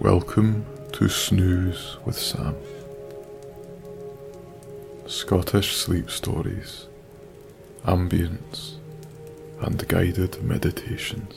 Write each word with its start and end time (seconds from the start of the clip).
Welcome 0.00 0.64
to 0.92 1.10
Snooze 1.10 1.98
with 2.06 2.16
Sam. 2.16 2.56
Scottish 5.06 5.76
sleep 5.76 6.10
stories, 6.10 6.86
ambience, 7.84 8.76
and 9.60 9.86
guided 9.88 10.42
meditations. 10.42 11.34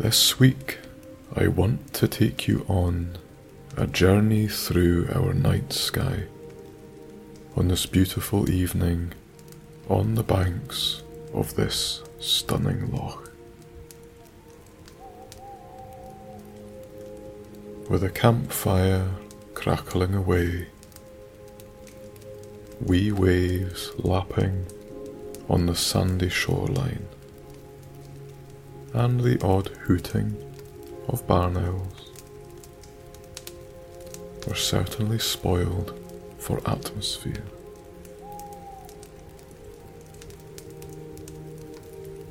This 0.00 0.40
week, 0.40 0.80
I 1.36 1.46
want 1.46 1.94
to 1.94 2.08
take 2.08 2.48
you 2.48 2.66
on 2.66 3.16
a 3.76 3.86
journey 3.86 4.48
through 4.48 5.10
our 5.14 5.32
night 5.32 5.72
sky 5.72 6.24
on 7.54 7.68
this 7.68 7.86
beautiful 7.86 8.50
evening 8.50 9.12
on 9.88 10.16
the 10.16 10.24
banks 10.24 11.04
of 11.32 11.54
this 11.54 12.02
stunning 12.18 12.92
loch. 12.92 13.35
With 17.96 18.04
a 18.04 18.10
campfire 18.10 19.08
crackling 19.54 20.14
away, 20.14 20.66
wee 22.78 23.10
waves 23.10 23.90
lapping 23.96 24.66
on 25.48 25.64
the 25.64 25.74
sandy 25.74 26.28
shoreline, 26.28 27.08
and 28.92 29.20
the 29.20 29.42
odd 29.42 29.68
hooting 29.68 30.36
of 31.08 31.26
barn 31.26 31.56
owls 31.56 32.10
were 34.46 34.54
certainly 34.54 35.18
spoiled 35.18 35.98
for 36.36 36.60
atmosphere. 36.68 37.46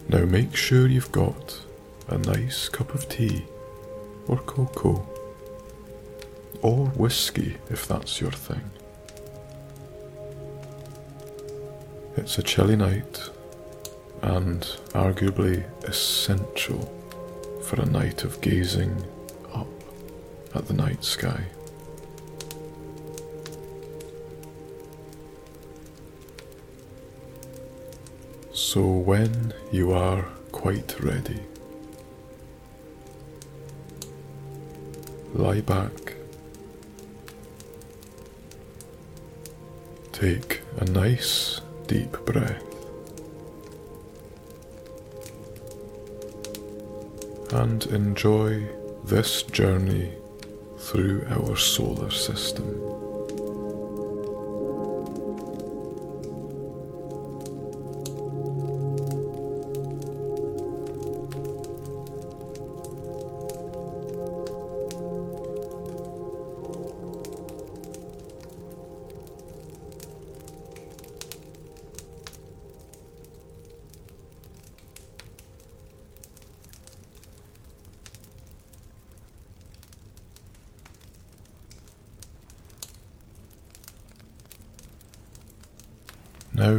Now 0.09 0.25
make 0.25 0.55
sure 0.55 0.85
you've 0.85 1.11
got 1.11 1.59
a 2.07 2.19
nice 2.19 2.69
cup 2.69 2.93
of 2.93 3.09
tea 3.09 3.45
or 4.27 4.37
cocoa 4.37 5.14
or 6.65 6.87
whiskey 6.97 7.57
if 7.69 7.87
that's 7.87 8.19
your 8.19 8.31
thing. 8.31 8.71
It's 12.17 12.39
a 12.39 12.43
chilly 12.43 12.75
night 12.75 13.29
and 14.23 14.61
arguably 14.93 15.63
essential 15.83 16.81
for 17.61 17.79
a 17.79 17.85
night 17.85 18.23
of 18.23 18.41
gazing 18.41 18.95
up 19.53 19.67
at 20.55 20.65
the 20.65 20.73
night 20.73 21.03
sky. 21.03 21.43
So, 28.53 28.81
when 28.87 29.53
you 29.71 29.91
are 29.91 30.23
quite 30.51 30.99
ready, 30.99 31.41
lie 35.35 35.61
back, 35.61 36.14
take 40.15 40.61
a 40.77 40.85
nice 40.85 41.59
deep 41.87 42.13
breath, 42.25 42.63
and 47.51 47.85
enjoy 47.87 48.65
this 49.03 49.43
journey 49.43 50.13
through 50.79 51.25
our 51.29 51.57
solar 51.57 52.09
system. 52.11 53.04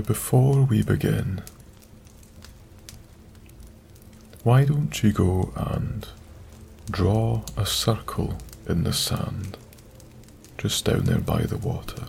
Before 0.06 0.62
we 0.62 0.82
begin, 0.82 1.42
why 4.44 4.64
don't 4.64 5.02
you 5.02 5.12
go 5.12 5.52
and 5.56 6.06
draw 6.88 7.42
a 7.56 7.66
circle 7.66 8.38
in 8.68 8.84
the 8.84 8.92
sand 8.92 9.58
just 10.56 10.84
down 10.84 11.04
there 11.04 11.18
by 11.18 11.42
the 11.42 11.56
water? 11.56 12.04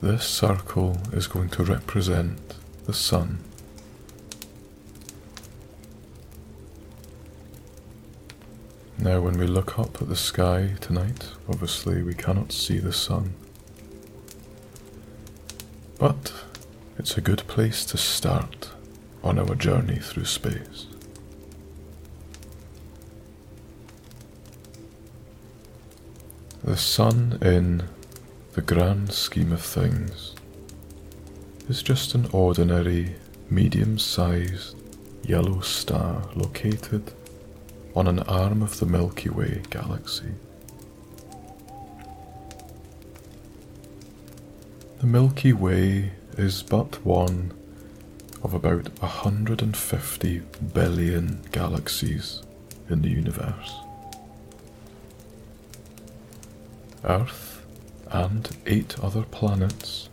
This 0.00 0.24
circle 0.24 0.98
is 1.12 1.26
going 1.26 1.50
to 1.50 1.64
represent 1.64 2.54
the 2.86 2.94
sun. 2.94 3.40
Now, 9.04 9.20
when 9.20 9.36
we 9.36 9.46
look 9.46 9.78
up 9.78 10.00
at 10.00 10.08
the 10.08 10.16
sky 10.16 10.76
tonight, 10.80 11.28
obviously 11.46 12.02
we 12.02 12.14
cannot 12.14 12.52
see 12.52 12.78
the 12.78 12.90
sun. 12.90 13.34
But 15.98 16.32
it's 16.98 17.18
a 17.18 17.20
good 17.20 17.46
place 17.46 17.84
to 17.84 17.98
start 17.98 18.70
on 19.22 19.38
our 19.38 19.54
journey 19.56 19.96
through 19.96 20.24
space. 20.24 20.86
The 26.62 26.78
sun, 26.78 27.38
in 27.42 27.82
the 28.54 28.62
grand 28.62 29.12
scheme 29.12 29.52
of 29.52 29.60
things, 29.60 30.34
is 31.68 31.82
just 31.82 32.14
an 32.14 32.26
ordinary, 32.32 33.16
medium 33.50 33.98
sized 33.98 34.76
yellow 35.26 35.60
star 35.60 36.22
located 36.34 37.12
on 37.94 38.08
an 38.08 38.18
arm 38.20 38.62
of 38.62 38.80
the 38.80 38.86
Milky 38.86 39.28
Way 39.28 39.62
galaxy. 39.70 40.34
The 44.98 45.06
Milky 45.06 45.52
Way 45.52 46.12
is 46.36 46.62
but 46.62 47.04
one 47.04 47.52
of 48.42 48.52
about 48.52 48.88
150 49.00 50.42
billion 50.72 51.42
galaxies 51.52 52.42
in 52.90 53.02
the 53.02 53.10
universe. 53.10 53.74
Earth 57.04 57.64
and 58.10 58.48
eight 58.66 58.98
other 59.00 59.22
planets 59.22 60.08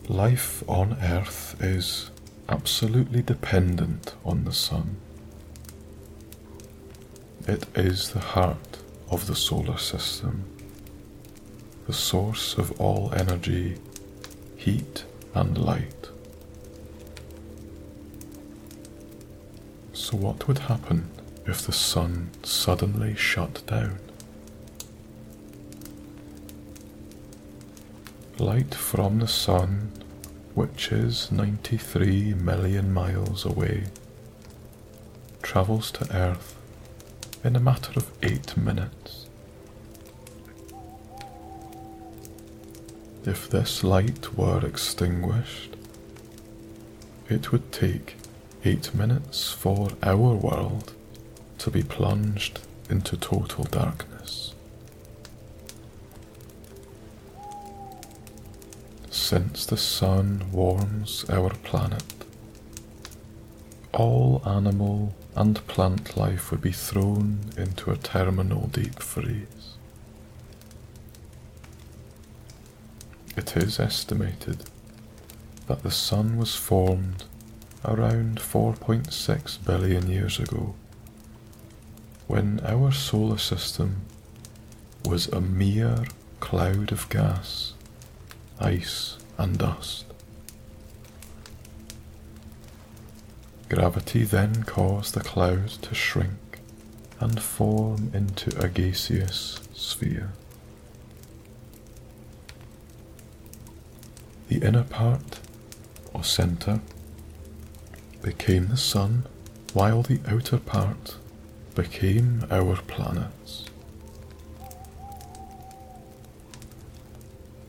Life 0.09 0.65
on 0.69 0.99
Earth 1.01 1.55
is 1.61 2.11
absolutely 2.49 3.23
dependent 3.23 4.17
on 4.25 4.43
the 4.43 4.53
Sun. 4.53 4.97
It 7.47 7.67
is 7.77 8.11
the 8.11 8.19
heart 8.35 8.79
of 9.13 9.29
the 9.29 9.37
solar 9.37 9.79
system, 9.79 10.45
the 11.87 11.93
source 11.93 12.59
of 12.59 12.81
all 12.81 13.13
energy, 13.15 13.77
heat, 14.57 15.05
and 15.37 15.57
light. 15.57 16.11
So, 20.01 20.17
what 20.17 20.49
would 20.49 20.61
happen 20.61 21.11
if 21.47 21.61
the 21.61 21.73
sun 21.73 22.31
suddenly 22.43 23.15
shut 23.15 23.63
down? 23.67 23.99
Light 28.39 28.75
from 28.75 29.19
the 29.19 29.29
sun, 29.29 29.93
which 30.55 30.91
is 30.91 31.31
93 31.31 32.33
million 32.33 32.95
miles 32.95 33.45
away, 33.45 33.89
travels 35.43 35.91
to 35.93 36.17
Earth 36.17 36.57
in 37.45 37.55
a 37.55 37.61
matter 37.61 37.93
of 37.95 38.11
eight 38.23 38.57
minutes. 38.57 39.27
If 43.27 43.51
this 43.51 43.85
light 43.85 44.35
were 44.35 44.65
extinguished, 44.65 45.77
it 47.29 47.53
would 47.53 47.71
take 47.71 48.17
eight 48.65 48.95
minutes 48.95 49.53
for 49.53 49.91
our 50.03 50.35
world 50.35 50.93
to 51.59 51.71
be 51.71 51.83
plunged 51.83 52.61
into 52.91 53.17
total 53.17 53.65
darkness. 53.65 54.55
Since 59.11 59.67
the 59.67 59.77
sun 59.77 60.47
warms 60.53 61.25
our 61.31 61.51
planet, 61.51 62.05
all 63.93 64.43
animal 64.45 65.15
and 65.35 65.67
plant 65.67 66.17
life 66.17 66.51
would 66.51 66.61
be 66.61 66.73
thrown 66.73 67.41
into 67.57 67.91
a 67.91 67.97
terminal 67.97 68.69
deep 68.69 69.01
freeze. 69.01 69.77
It 73.37 73.57
is 73.57 73.81
estimated 73.81 74.65
that 75.67 75.83
the 75.83 75.91
sun 75.91 76.37
was 76.37 76.55
formed 76.55 77.25
around 77.85 78.39
4.6 78.39 79.65
billion 79.65 80.11
years 80.11 80.39
ago 80.39 80.75
when 82.27 82.61
our 82.65 82.93
solar 82.93 83.39
system 83.39 84.03
was 85.05 85.27
a 85.29 85.41
mere 85.41 86.05
cloud 86.39 86.93
of 86.93 87.09
gas, 87.09 87.75
ice, 88.61 89.17
and 89.39 89.59
dust. 89.59 90.05
Gravity 93.69 94.25
then 94.25 94.63
caused 94.65 95.15
the 95.15 95.21
cloud 95.21 95.69
to 95.69 95.95
shrink 95.95 96.61
and 97.19 97.41
form 97.41 98.11
into 98.15 98.57
a 98.61 98.69
gaseous 98.69 99.61
sphere. 99.75 100.33
The 104.49 104.59
inner 104.59 104.85
part, 104.85 105.41
or 106.13 106.25
centre, 106.25 106.81
became 108.23 108.69
the 108.69 108.77
sun, 108.77 109.27
while 109.73 110.03
the 110.03 110.21
outer 110.29 110.59
part 110.59 111.17
became 111.75 112.45
our 112.51 112.77
planets. 112.77 113.65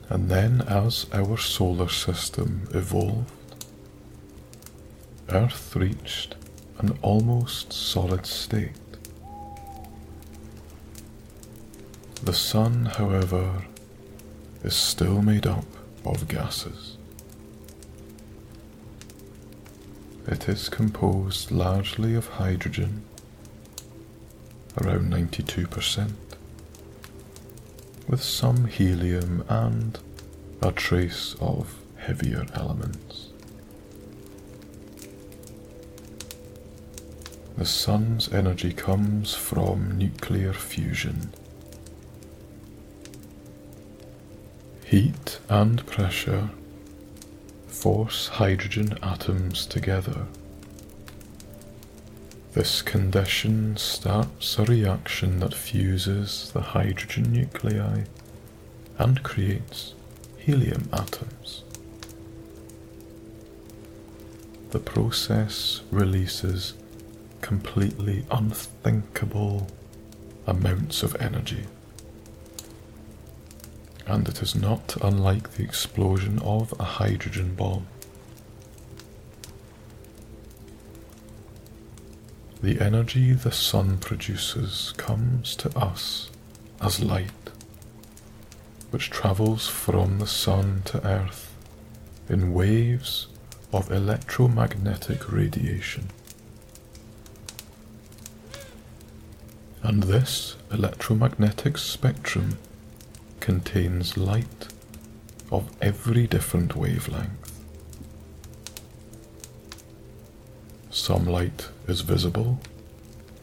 And 0.09 0.29
then, 0.29 0.61
as 0.67 1.05
our 1.13 1.37
solar 1.37 1.87
system 1.87 2.67
evolved, 2.73 3.31
Earth 5.29 5.75
reached 5.75 6.35
an 6.79 6.97
almost 7.01 7.71
solid 7.71 8.25
state. 8.25 8.73
The 12.23 12.33
Sun, 12.33 12.85
however, 12.97 13.63
is 14.63 14.75
still 14.75 15.21
made 15.21 15.47
up 15.47 15.65
of 16.05 16.27
gases. 16.27 16.90
It 20.27 20.47
is 20.47 20.69
composed 20.69 21.51
largely 21.51 22.13
of 22.13 22.27
hydrogen, 22.27 23.03
around 24.79 25.11
92%, 25.11 26.11
with 28.07 28.21
some 28.21 28.65
helium 28.65 29.43
and 29.49 29.97
a 30.61 30.71
trace 30.71 31.35
of 31.41 31.75
heavier 31.95 32.45
elements. 32.53 33.29
The 37.57 37.65
sun's 37.65 38.31
energy 38.31 38.73
comes 38.73 39.33
from 39.33 39.97
nuclear 39.97 40.53
fusion. 40.53 41.33
Heat 44.85 45.39
and 45.49 45.85
pressure 45.85 46.49
force 47.71 48.27
hydrogen 48.27 48.97
atoms 49.01 49.65
together. 49.65 50.27
This 52.53 52.81
condition 52.81 53.77
starts 53.77 54.59
a 54.59 54.65
reaction 54.65 55.39
that 55.39 55.53
fuses 55.53 56.51
the 56.53 56.61
hydrogen 56.61 57.31
nuclei 57.31 58.03
and 58.97 59.23
creates 59.23 59.93
helium 60.37 60.89
atoms. 60.91 61.63
The 64.71 64.79
process 64.79 65.81
releases 65.91 66.73
completely 67.39 68.25
unthinkable 68.29 69.67
amounts 70.45 71.03
of 71.03 71.15
energy. 71.21 71.65
And 74.11 74.27
it 74.27 74.41
is 74.41 74.55
not 74.55 74.97
unlike 75.01 75.53
the 75.53 75.63
explosion 75.63 76.39
of 76.39 76.77
a 76.77 76.83
hydrogen 76.83 77.55
bomb. 77.55 77.87
The 82.61 82.81
energy 82.81 83.31
the 83.31 83.53
sun 83.53 83.99
produces 83.99 84.93
comes 84.97 85.55
to 85.55 85.69
us 85.77 86.29
as 86.81 87.01
light, 87.01 87.51
which 88.89 89.09
travels 89.09 89.69
from 89.69 90.19
the 90.19 90.27
sun 90.27 90.81
to 90.87 91.07
earth 91.07 91.55
in 92.27 92.53
waves 92.53 93.27
of 93.71 93.93
electromagnetic 93.93 95.31
radiation. 95.31 96.09
and 99.83 100.03
this 100.03 100.55
electromagnetic 100.71 101.77
spectrum 101.77 102.57
contains 103.41 104.15
light 104.15 104.67
of 105.51 105.69
every 105.81 106.27
different 106.27 106.75
wavelength. 106.75 107.61
Some 110.89 111.25
light 111.25 111.67
is 111.87 112.01
visible 112.01 112.59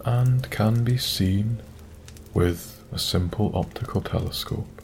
and 0.04 0.48
can 0.50 0.84
be 0.84 0.96
seen 0.96 1.60
with 2.32 2.82
a 2.92 2.98
simple 2.98 3.50
optical 3.54 4.00
telescope. 4.00 4.82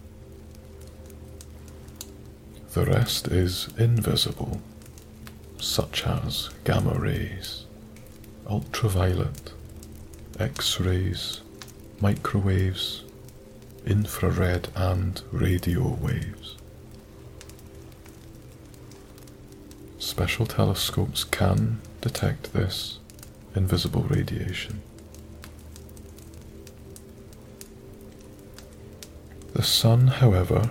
The 2.73 2.85
rest 2.85 3.29
is 3.29 3.69
invisible, 3.79 4.61
such 5.59 6.07
as 6.07 6.51
gamma 6.65 6.99
rays, 6.99 7.67
ultraviolet, 8.51 9.53
X 10.41 10.81
rays, 10.81 11.41
microwaves, 12.01 13.04
infrared, 13.87 14.69
and 14.75 15.23
radio 15.31 15.89
waves. 16.01 16.57
Special 19.99 20.47
telescopes 20.47 21.25
can 21.25 21.81
detect 22.01 22.53
this 22.53 22.99
invisible 23.55 24.03
radiation. 24.03 24.83
The 29.55 29.63
Sun, 29.63 30.09
however, 30.09 30.71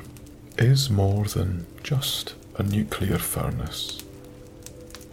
is 0.57 0.89
more 0.89 1.25
than 1.25 1.65
just 1.83 2.35
a 2.57 2.63
nuclear 2.63 3.17
furnace, 3.17 4.03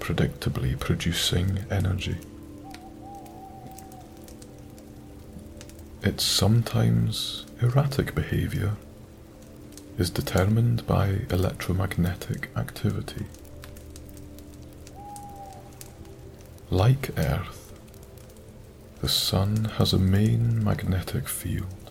predictably 0.00 0.78
producing 0.78 1.64
energy. 1.70 2.16
Its 6.02 6.24
sometimes 6.24 7.46
erratic 7.62 8.14
behavior 8.14 8.72
is 9.98 10.08
determined 10.08 10.86
by 10.86 11.20
electromagnetic 11.28 12.48
activity. 12.56 13.26
Like 16.70 17.10
Earth, 17.18 17.74
the 19.02 19.10
Sun 19.10 19.66
has 19.76 19.92
a 19.92 19.98
main 19.98 20.64
magnetic 20.64 21.28
field 21.28 21.90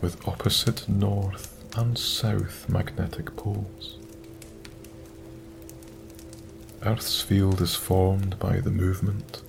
with 0.00 0.26
opposite 0.26 0.88
north 0.88 1.64
and 1.76 1.96
south 1.96 2.68
magnetic 2.68 3.36
poles. 3.36 3.98
Earth's 6.84 7.20
field 7.20 7.60
is 7.60 7.76
formed 7.76 8.40
by 8.40 8.58
the 8.58 8.72
movement 8.72 9.40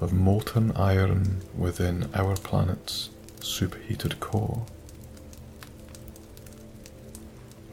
of 0.00 0.12
molten 0.12 0.72
iron 0.72 1.42
within 1.56 2.08
our 2.14 2.34
planet's 2.34 3.10
superheated 3.42 4.20
core. 4.20 4.64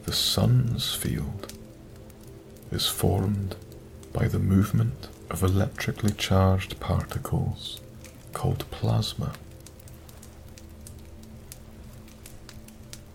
The 0.04 0.12
Sun's 0.12 0.94
field 0.94 1.52
is 2.70 2.86
formed 2.86 3.56
by 4.12 4.28
the 4.28 4.38
movement 4.38 5.08
of 5.30 5.42
electrically 5.42 6.12
charged 6.12 6.80
particles 6.80 7.80
called 8.32 8.68
plasma. 8.70 9.32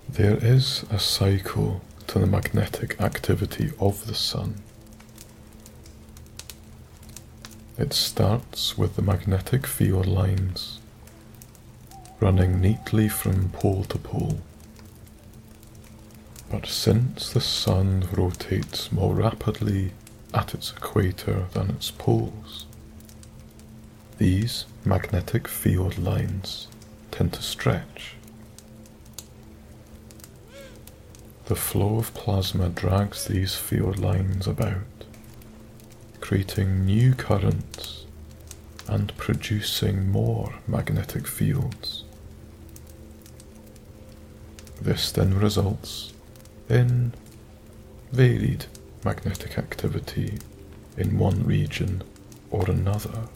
There 0.08 0.38
is 0.38 0.86
a 0.90 1.00
cycle 1.00 1.82
to 2.08 2.20
the 2.20 2.28
magnetic 2.28 3.02
activity 3.02 3.72
of 3.80 4.08
the 4.08 4.14
Sun. 4.14 4.56
It 7.78 7.92
starts 7.92 8.78
with 8.78 8.96
the 8.96 9.02
magnetic 9.02 9.68
field 9.68 10.06
lines 10.06 10.80
running 12.26 12.60
neatly 12.60 13.08
from 13.08 13.50
pole 13.50 13.84
to 13.84 14.00
pole. 14.00 14.40
But 16.50 16.66
since 16.66 17.30
the 17.30 17.40
Sun 17.40 18.08
rotates 18.12 18.92
more 18.92 19.14
rapidly 19.14 19.92
at 20.34 20.56
its 20.56 20.72
equator 20.72 21.46
than 21.54 21.70
its 21.70 21.92
poles, 21.92 22.66
these 24.18 24.66
magnetic 24.84 25.48
field 25.48 26.00
lines 26.00 26.68
tend 27.12 27.34
to 27.34 27.44
stretch. 27.44 28.16
The 31.46 31.56
flow 31.56 32.00
of 32.00 32.12
plasma 32.16 32.70
drags 32.70 33.26
these 33.26 33.54
field 33.54 34.00
lines 34.00 34.48
about 34.48 35.06
creating 36.22 36.88
new 36.88 37.14
currents 37.14 38.06
and 38.88 39.16
producing 39.16 40.10
more 40.12 40.56
magnetic 40.68 41.28
fields. 41.28 42.05
This 44.82 45.12
then 45.12 45.34
results 45.38 46.14
in 46.70 47.14
varied 48.12 48.66
magnetic 49.04 49.58
activity 49.58 50.40
in 50.98 51.18
one 51.18 51.44
region 51.44 52.04
or 52.52 52.70
another. 52.70 53.28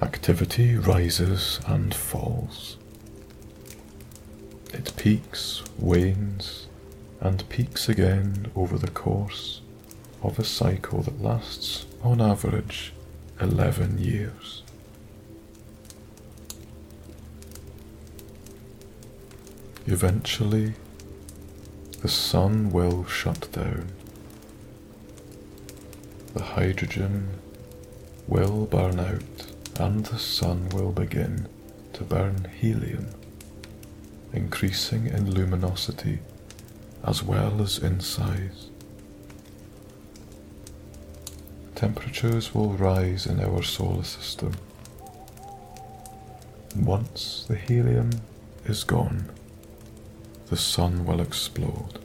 Activity 0.00 0.76
rises 0.76 1.60
and 1.66 1.94
falls. 1.94 2.76
It 4.72 4.92
peaks, 4.96 5.62
wanes, 5.78 6.66
and 7.20 7.48
peaks 7.48 7.88
again 7.88 8.50
over 8.54 8.76
the 8.76 8.90
course 8.90 9.62
of 10.22 10.38
a 10.38 10.44
cycle 10.44 11.02
that 11.02 11.22
lasts 11.22 11.86
on 12.02 12.20
average 12.20 12.92
11 13.40 13.98
years. 13.98 14.62
Eventually, 19.88 20.74
the 22.02 22.08
sun 22.08 22.72
will 22.72 23.04
shut 23.06 23.50
down. 23.52 23.86
The 26.34 26.42
hydrogen 26.42 27.28
will 28.26 28.66
burn 28.66 28.98
out 28.98 29.46
and 29.78 30.04
the 30.06 30.18
sun 30.18 30.68
will 30.70 30.90
begin 30.90 31.46
to 31.92 32.02
burn 32.02 32.50
helium, 32.60 33.06
increasing 34.32 35.06
in 35.06 35.30
luminosity 35.30 36.18
as 37.04 37.22
well 37.22 37.62
as 37.62 37.78
in 37.78 38.00
size. 38.00 38.70
Temperatures 41.76 42.52
will 42.52 42.70
rise 42.70 43.26
in 43.26 43.38
our 43.38 43.62
solar 43.62 44.02
system. 44.02 44.52
Once 46.74 47.44
the 47.46 47.54
helium 47.56 48.10
is 48.64 48.82
gone, 48.82 49.30
the 50.48 50.56
sun 50.56 51.04
will 51.04 51.20
explode. 51.20 51.98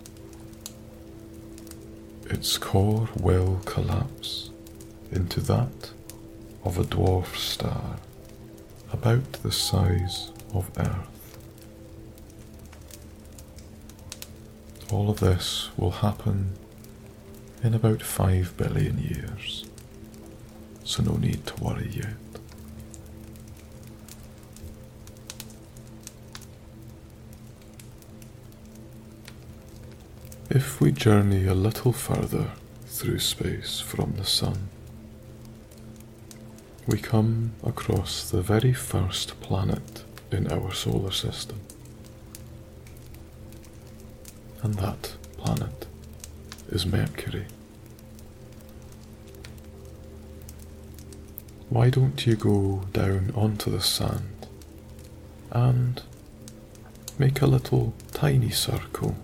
Its 2.25 2.57
core 2.57 3.09
will 3.19 3.59
collapse 3.65 4.49
into 5.11 5.41
that 5.41 5.91
of 6.63 6.77
a 6.77 6.83
dwarf 6.83 7.35
star 7.35 7.97
about 8.91 9.33
the 9.43 9.51
size 9.51 10.31
of 10.53 10.71
Earth. 10.77 11.37
All 14.91 15.09
of 15.09 15.19
this 15.19 15.69
will 15.77 15.91
happen 15.91 16.53
in 17.63 17.73
about 17.73 18.01
5 18.01 18.57
billion 18.57 18.97
years, 18.97 19.65
so 20.83 21.03
no 21.03 21.15
need 21.17 21.45
to 21.45 21.63
worry 21.63 21.89
yet. 21.93 22.30
If 30.53 30.81
we 30.81 30.91
journey 30.91 31.45
a 31.45 31.53
little 31.53 31.93
further 31.93 32.51
through 32.85 33.19
space 33.19 33.79
from 33.79 34.15
the 34.17 34.25
Sun, 34.25 34.67
we 36.85 36.97
come 36.97 37.53
across 37.63 38.29
the 38.29 38.41
very 38.41 38.73
first 38.73 39.39
planet 39.39 40.03
in 40.29 40.51
our 40.51 40.73
solar 40.73 41.11
system 41.11 41.61
and 44.61 44.73
that 44.73 45.15
planet 45.37 45.87
is 46.67 46.85
Mercury. 46.85 47.45
Why 51.69 51.89
don't 51.89 52.27
you 52.27 52.35
go 52.35 52.83
down 52.91 53.31
onto 53.35 53.71
the 53.71 53.79
sand 53.79 54.47
and 55.49 56.01
make 57.17 57.41
a 57.41 57.47
little 57.47 57.93
tiny 58.11 58.49
circle 58.49 59.15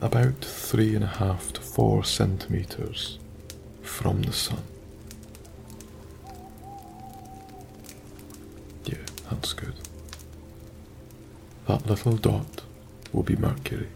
about 0.00 0.44
three 0.44 0.94
and 0.94 1.04
a 1.04 1.08
half 1.08 1.52
to 1.54 1.60
four 1.60 2.04
centimeters 2.04 3.18
from 3.82 4.22
the 4.22 4.32
sun? 4.32 4.62
Yeah, 8.84 8.96
that's 9.30 9.52
good. 9.52 9.74
That 11.66 11.86
little 11.86 12.16
dot 12.16 12.62
will 13.12 13.22
be 13.22 13.36
Mercury 13.36 13.88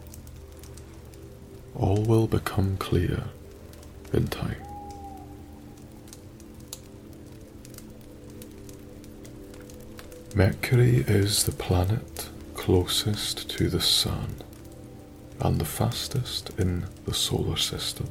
all 1.75 2.03
will 2.03 2.27
become 2.27 2.77
clear 2.77 3.25
in 4.13 4.29
time. 4.29 4.57
Mercury 10.35 11.05
is 11.07 11.45
the 11.45 11.53
planet 11.53 12.29
closest 12.55 13.51
to 13.51 13.69
the 13.69 13.81
Sun 13.81 14.37
and 15.43 15.59
the 15.61 15.65
fastest 15.65 16.51
in 16.57 16.87
the 17.05 17.13
solar 17.13 17.57
system. 17.57 18.09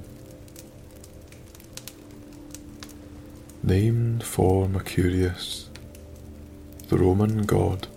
Named 3.64 4.22
for 4.22 4.68
Mercurius, 4.68 5.70
the 6.90 6.98
Roman 6.98 7.44
god 7.44 7.88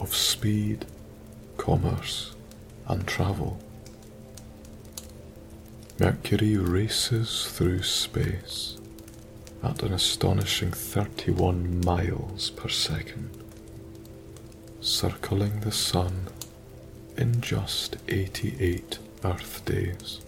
of 0.00 0.12
speed, 0.14 0.86
commerce, 1.56 2.34
and 2.88 3.06
travel. 3.06 3.60
Mercury 6.00 6.56
races 6.56 7.46
through 7.52 7.84
space 7.84 8.76
at 9.62 9.84
an 9.84 9.92
astonishing 9.92 10.72
31 10.72 11.80
miles 11.84 12.50
per 12.50 12.68
second, 12.68 13.30
circling 14.80 15.60
the 15.60 15.70
Sun 15.70 16.26
in 17.16 17.40
just 17.40 17.96
88 18.08 18.98
Earth 19.24 19.64
days. 19.64 20.20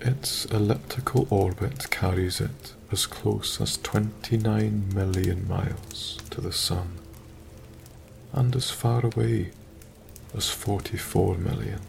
Its 0.00 0.44
elliptical 0.46 1.26
orbit 1.30 1.90
carries 1.90 2.40
it 2.40 2.74
as 2.92 3.06
close 3.06 3.60
as 3.60 3.76
29 3.78 4.94
million 4.94 5.48
miles 5.48 6.18
to 6.30 6.40
the 6.40 6.52
Sun 6.52 6.98
and 8.32 8.54
as 8.54 8.70
far 8.70 9.04
away 9.04 9.50
as 10.34 10.48
44 10.50 11.36
million. 11.38 11.80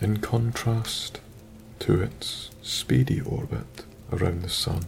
In 0.00 0.16
contrast 0.18 1.20
to 1.80 2.02
its 2.02 2.50
speedy 2.62 3.20
orbit 3.20 3.84
around 4.12 4.42
the 4.42 4.48
Sun, 4.48 4.84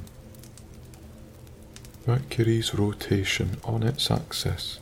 Mercury's 2.06 2.75
rotation 2.75 3.56
on 3.64 3.82
its 3.82 4.10
axis 4.10 4.78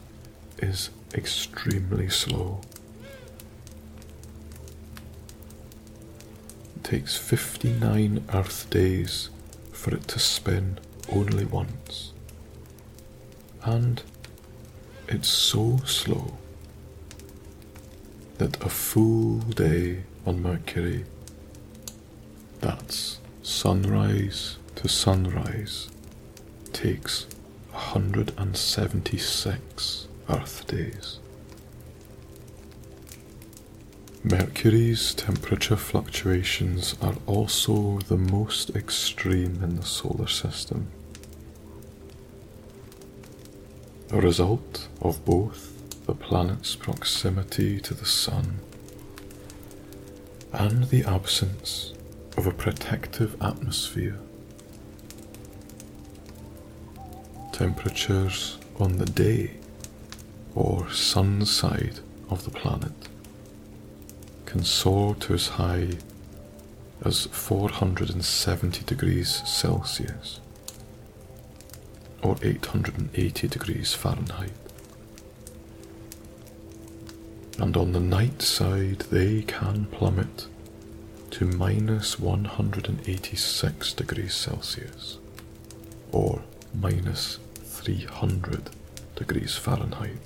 is 0.58 0.90
extremely 1.14 2.08
slow. 2.08 2.60
It 6.76 6.84
takes 6.84 7.16
59 7.16 8.24
Earth 8.32 8.68
days 8.70 9.30
for 9.72 9.94
it 9.94 10.06
to 10.08 10.18
spin 10.18 10.78
only 11.10 11.44
once 11.44 12.12
and 13.64 14.02
It's 15.08 15.28
so 15.28 15.78
slow 15.84 16.38
that 18.38 18.62
a 18.64 18.68
full 18.68 19.38
day 19.38 20.04
on 20.26 20.42
Mercury, 20.42 21.04
that's 22.60 23.18
sunrise 23.42 24.56
to 24.76 24.88
sunrise, 24.88 25.88
takes 26.74 27.26
176 27.70 30.08
Earth 30.28 30.66
days. 30.66 31.20
Mercury's 34.22 35.14
temperature 35.14 35.76
fluctuations 35.76 36.96
are 37.00 37.14
also 37.26 37.98
the 38.08 38.16
most 38.16 38.74
extreme 38.74 39.62
in 39.62 39.76
the 39.76 39.84
solar 39.84 40.26
system. 40.26 40.88
A 44.10 44.20
result 44.20 44.88
of 45.00 45.24
both 45.24 45.70
the 46.06 46.14
planet's 46.14 46.74
proximity 46.74 47.78
to 47.80 47.94
the 47.94 48.04
Sun 48.04 48.58
and 50.52 50.88
the 50.88 51.04
absence 51.04 51.94
of 52.36 52.46
a 52.46 52.52
protective 52.52 53.36
atmosphere. 53.40 54.18
Temperatures 57.54 58.58
on 58.80 58.98
the 58.98 59.06
day 59.06 59.52
or 60.56 60.90
sun 60.90 61.46
side 61.46 62.00
of 62.28 62.44
the 62.44 62.50
planet 62.50 62.90
can 64.44 64.64
soar 64.64 65.14
to 65.14 65.34
as 65.34 65.46
high 65.50 65.90
as 67.04 67.26
470 67.26 68.82
degrees 68.86 69.40
Celsius 69.46 70.40
or 72.24 72.36
880 72.42 73.46
degrees 73.46 73.94
Fahrenheit. 73.94 74.50
And 77.60 77.76
on 77.76 77.92
the 77.92 78.00
night 78.00 78.42
side, 78.42 79.04
they 79.12 79.42
can 79.42 79.86
plummet 79.92 80.48
to 81.30 81.44
minus 81.44 82.18
186 82.18 83.92
degrees 83.92 84.34
Celsius 84.34 85.18
or 86.10 86.42
minus 86.74 87.38
300 87.84 88.70
degrees 89.14 89.56
Fahrenheit. 89.56 90.16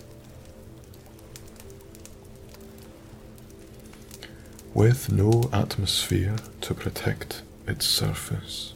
with 4.75 5.11
no 5.11 5.50
atmosphere 5.53 6.37
to 6.61 6.73
protect 6.73 7.43
its 7.67 7.85
surface. 7.85 8.75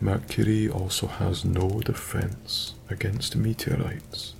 Mercury 0.00 0.68
also 0.68 1.08
has 1.08 1.44
no 1.44 1.80
defense 1.80 2.74
against 2.88 3.34
meteorites. 3.34 4.34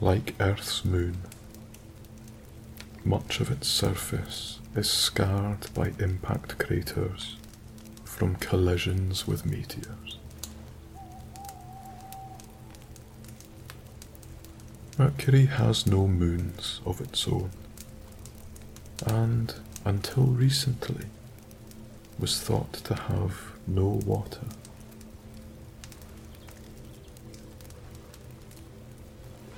Like 0.00 0.36
Earth's 0.38 0.84
moon, 0.84 1.16
much 3.04 3.40
of 3.40 3.50
its 3.50 3.66
surface 3.66 4.60
is 4.76 4.88
scarred 4.88 5.66
by 5.74 5.94
impact 5.98 6.58
craters 6.58 7.38
from 8.20 8.36
collisions 8.36 9.26
with 9.26 9.46
meteors. 9.46 10.18
Mercury 14.98 15.46
has 15.46 15.86
no 15.86 16.06
moons 16.06 16.82
of 16.84 17.00
its 17.00 17.26
own, 17.26 17.50
and 19.06 19.54
until 19.86 20.24
recently 20.24 21.06
was 22.18 22.38
thought 22.38 22.74
to 22.74 22.94
have 22.94 23.52
no 23.66 23.86
water. 23.86 24.44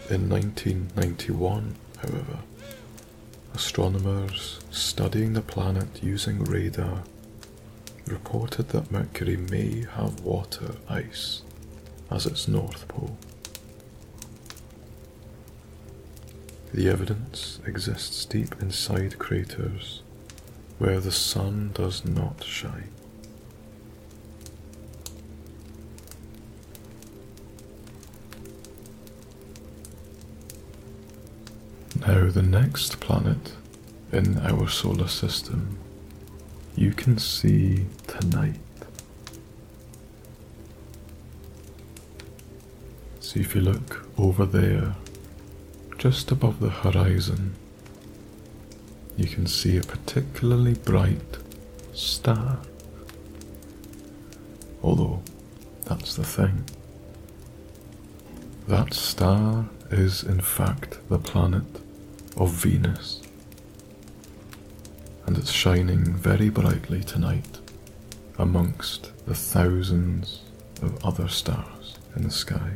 In 0.09 0.29
1991, 0.29 1.75
however, 2.01 2.38
astronomers 3.55 4.61
studying 4.70 5.33
the 5.33 5.42
planet 5.42 6.01
using 6.01 6.44
radar 6.44 7.03
reported 8.07 8.69
that 8.69 8.91
Mercury 8.91 9.37
may 9.37 9.85
have 9.95 10.21
water 10.21 10.75
ice 10.88 11.43
as 12.11 12.27
its 12.27 12.49
north 12.49 12.87
pole. 12.88 13.17
The 16.75 16.88
evidence 16.88 17.61
exists 17.67 18.25
deep 18.25 18.55
inside 18.61 19.19
craters 19.19 20.03
where 20.79 21.01
the 21.01 21.12
sun 21.12 21.71
does 21.75 22.05
not 22.05 22.43
shine. 22.45 22.88
Now, 32.01 32.31
the 32.31 32.43
next 32.43 32.99
planet 33.01 33.53
in 34.11 34.38
our 34.38 34.69
solar 34.69 35.09
system 35.09 35.79
you 36.75 36.93
can 36.93 37.19
see 37.19 37.87
tonight. 38.07 38.57
See 43.21 43.41
if 43.41 43.55
you 43.55 43.61
look 43.61 44.07
over 44.19 44.45
there 44.45 44.97
just 45.99 46.31
above 46.31 46.61
the 46.61 46.71
horizon, 46.71 47.55
you 49.17 49.27
can 49.27 49.47
see 49.47 49.77
a 49.77 49.83
particularly 49.83 50.75
bright 50.75 51.39
star. 51.93 52.59
Although, 54.83 55.23
that's 55.85 56.17
the 56.17 56.25
thing. 56.25 56.65
That 58.69 58.95
star 58.95 59.67
is 59.91 60.23
in 60.23 60.41
fact 60.41 60.99
the 61.09 61.19
planet 61.19 61.65
of 62.37 62.51
Venus, 62.51 63.22
and 65.33 65.40
it's 65.40 65.51
shining 65.51 66.05
very 66.12 66.51
brightly 66.51 67.03
tonight 67.03 67.59
amongst 68.37 69.11
the 69.25 69.35
thousands 69.35 70.42
of 70.83 71.03
other 71.03 71.27
stars 71.27 71.97
in 72.14 72.23
the 72.23 72.31
sky. 72.31 72.73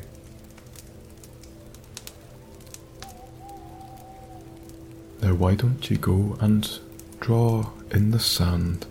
Now, 5.20 5.34
why 5.34 5.54
don't 5.54 5.90
you 5.90 5.98
go 5.98 6.38
and 6.40 6.78
draw 7.20 7.68
in 7.90 8.10
the 8.10 8.18
sand 8.18 8.86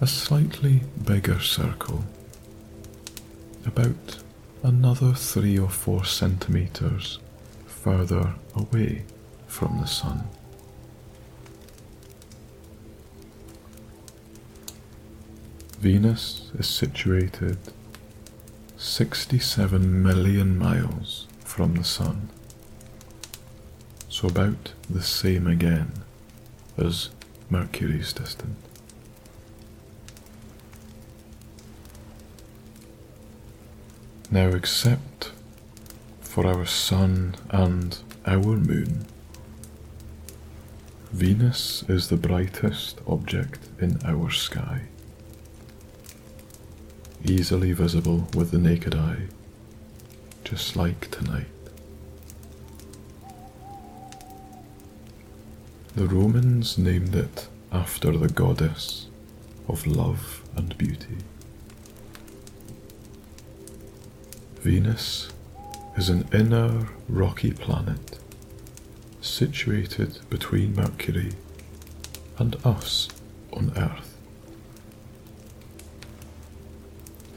a 0.00 0.06
slightly 0.06 0.80
bigger 1.04 1.40
circle, 1.40 2.02
about 3.66 4.22
another 4.62 5.12
three 5.12 5.58
or 5.58 5.68
four 5.68 6.06
centimeters 6.06 7.18
further 7.66 8.36
away 8.54 9.04
from 9.46 9.82
the 9.82 9.86
sun. 9.86 10.26
Venus 15.80 16.50
is 16.58 16.66
situated 16.66 17.58
67 18.76 20.02
million 20.02 20.58
miles 20.58 21.26
from 21.44 21.74
the 21.74 21.84
Sun 21.84 22.28
so 24.08 24.26
about 24.26 24.72
the 24.90 25.02
same 25.02 25.46
again 25.46 25.92
as 26.76 27.10
Mercury's 27.48 28.12
distance. 28.12 28.58
Now, 34.30 34.48
except 34.48 35.30
for 36.20 36.46
our 36.46 36.66
Sun 36.66 37.36
and 37.50 37.96
our 38.26 38.56
Moon, 38.56 39.06
Venus 41.12 41.84
is 41.88 42.08
the 42.08 42.16
brightest 42.16 43.00
object 43.06 43.60
in 43.80 43.98
our 44.04 44.30
sky, 44.30 44.82
easily 47.24 47.72
visible 47.72 48.28
with 48.34 48.50
the 48.50 48.58
naked 48.58 48.94
eye, 48.94 49.22
just 50.44 50.76
like 50.76 51.10
tonight. 51.10 51.46
The 55.96 56.06
Romans 56.06 56.78
named 56.78 57.14
it 57.14 57.48
after 57.72 58.16
the 58.16 58.28
goddess 58.28 59.06
of 59.68 59.86
love 59.86 60.42
and 60.56 60.76
beauty. 60.78 61.18
Venus 64.60 65.30
is 65.96 66.08
an 66.08 66.28
inner 66.32 66.88
rocky 67.08 67.52
planet 67.52 68.18
situated 69.20 70.18
between 70.30 70.74
Mercury 70.74 71.32
and 72.38 72.54
us 72.64 73.08
on 73.52 73.72
Earth. 73.76 74.07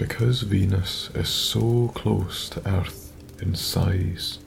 Because 0.02 0.42
Venus 0.42 1.12
is 1.14 1.30
so 1.30 1.92
close 1.94 2.50
to 2.50 2.68
Earth 2.68 3.14
in 3.40 3.54
size, 3.54 4.40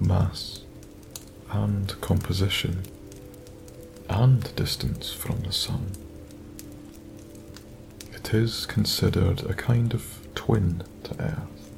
mass, 0.00 0.62
and 1.50 2.00
composition, 2.00 2.84
and 4.08 4.56
distance 4.56 5.12
from 5.12 5.40
the 5.40 5.52
Sun, 5.52 5.92
it 8.14 8.32
is 8.32 8.64
considered 8.64 9.42
a 9.42 9.52
kind 9.52 9.92
of 9.92 10.26
twin 10.34 10.82
to 11.04 11.22
Earth. 11.22 11.70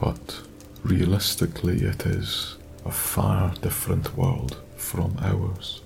But 0.00 0.40
realistically, 0.82 1.82
it 1.82 2.06
is 2.06 2.56
a 2.86 2.90
far 2.90 3.52
different 3.60 4.16
world 4.16 4.56
from 4.74 5.18
ours. 5.20 5.82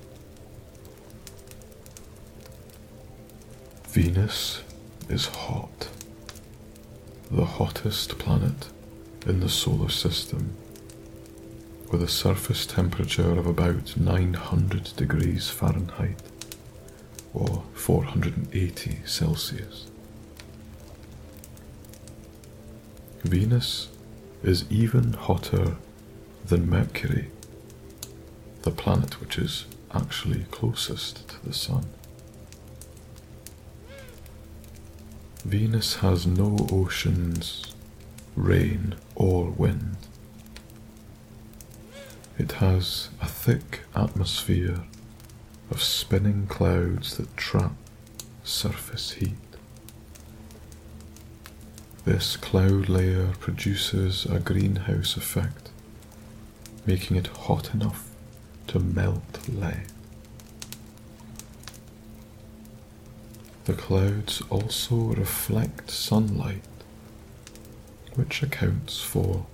Venus 3.96 4.62
is 5.08 5.24
hot, 5.24 5.88
the 7.30 7.46
hottest 7.46 8.18
planet 8.18 8.68
in 9.26 9.40
the 9.40 9.48
solar 9.48 9.88
system, 9.88 10.54
with 11.90 12.02
a 12.02 12.06
surface 12.06 12.66
temperature 12.66 13.38
of 13.38 13.46
about 13.46 13.96
900 13.96 14.92
degrees 14.98 15.48
Fahrenheit 15.48 16.20
or 17.32 17.62
480 17.72 18.98
Celsius. 19.06 19.86
Venus 23.24 23.88
is 24.42 24.70
even 24.70 25.14
hotter 25.14 25.76
than 26.44 26.68
Mercury, 26.68 27.30
the 28.60 28.70
planet 28.70 29.22
which 29.22 29.38
is 29.38 29.64
actually 29.94 30.44
closest 30.50 31.26
to 31.28 31.46
the 31.46 31.54
Sun. 31.54 31.86
Venus 35.46 35.94
has 35.98 36.26
no 36.26 36.66
oceans, 36.72 37.72
rain, 38.34 38.96
or 39.14 39.44
wind. 39.44 39.96
It 42.36 42.50
has 42.58 43.10
a 43.22 43.28
thick 43.28 43.82
atmosphere 43.94 44.80
of 45.70 45.80
spinning 45.80 46.48
clouds 46.48 47.16
that 47.16 47.36
trap 47.36 47.74
surface 48.42 49.12
heat. 49.12 49.36
This 52.04 52.36
cloud 52.36 52.88
layer 52.88 53.28
produces 53.38 54.26
a 54.26 54.40
greenhouse 54.40 55.16
effect, 55.16 55.70
making 56.84 57.16
it 57.16 57.28
hot 57.28 57.72
enough 57.72 58.10
to 58.66 58.80
melt 58.80 59.48
lead. 59.48 59.92
The 63.66 63.74
clouds 63.74 64.42
also 64.48 64.94
reflect 64.94 65.90
sunlight, 65.90 66.62
which 68.14 68.40
accounts 68.40 69.00
for 69.00 69.44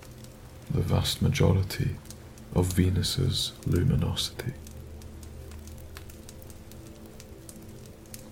the 0.69 0.81
vast 0.81 1.19
majority 1.23 1.95
of 2.53 2.73
Venus's 2.73 3.53
luminosity. 3.65 4.53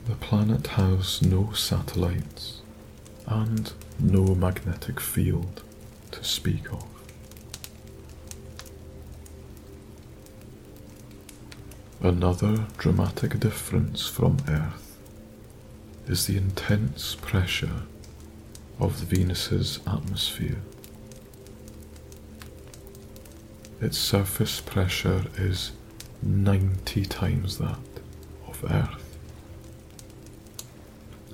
The 0.07 0.13
planet 0.17 0.67
has 0.67 1.19
no 1.23 1.51
satellites 1.53 2.61
and 3.25 3.73
no 3.99 4.35
magnetic 4.35 4.99
field 4.99 5.63
to 6.11 6.23
speak 6.23 6.71
of. 6.71 6.85
Another 12.01 12.67
dramatic 12.77 13.39
difference 13.39 14.05
from 14.05 14.37
Earth 14.47 14.90
is 16.11 16.27
the 16.27 16.35
intense 16.35 17.15
pressure 17.15 17.83
of 18.81 18.91
Venus's 18.91 19.79
atmosphere. 19.87 20.61
Its 23.79 23.97
surface 23.97 24.59
pressure 24.59 25.23
is 25.37 25.71
90 26.21 27.05
times 27.05 27.59
that 27.59 27.79
of 28.45 28.61
Earth. 28.69 29.17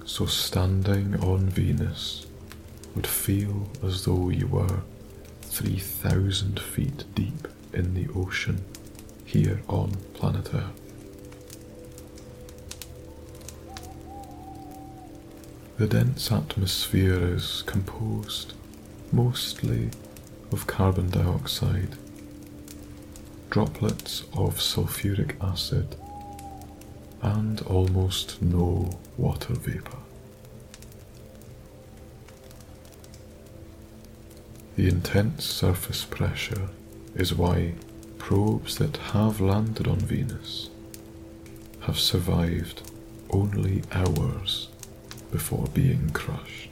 So 0.06 0.28
standing 0.28 1.16
on 1.24 1.50
Venus 1.50 2.28
would 2.96 3.08
feel 3.08 3.70
as 3.84 4.06
though 4.06 4.30
you 4.30 4.46
were 4.46 4.82
3,000 5.42 6.60
feet 6.60 7.04
deep 7.16 7.48
in 7.74 7.96
the 7.96 8.08
ocean 8.14 8.64
here 9.26 9.60
on 9.68 9.92
planet 10.14 10.54
Earth. 10.54 10.87
The 15.78 15.86
dense 15.86 16.32
atmosphere 16.32 17.36
is 17.36 17.62
composed 17.68 18.54
mostly 19.12 19.92
of 20.52 20.66
carbon 20.66 21.12
dioxide, 21.12 21.96
droplets 23.52 24.24
of 24.34 24.60
sulfuric 24.60 25.36
acid, 25.40 25.96
and 27.22 27.62
almost 27.62 28.42
no 28.42 28.90
water 29.18 29.54
vapor. 29.54 30.00
The 34.78 34.88
intense 34.88 35.46
surface 35.46 36.06
pressure 36.06 36.70
is 37.14 37.36
why 37.36 37.76
probes 38.18 38.80
that 38.80 38.98
have 39.14 39.40
landed 39.40 39.88
on 39.88 40.00
Venus 40.00 40.72
have 41.82 42.00
survived 42.00 42.82
only 43.30 43.84
hours 43.92 44.70
before 45.32 45.68
being 45.74 46.10
crushed. 46.12 46.70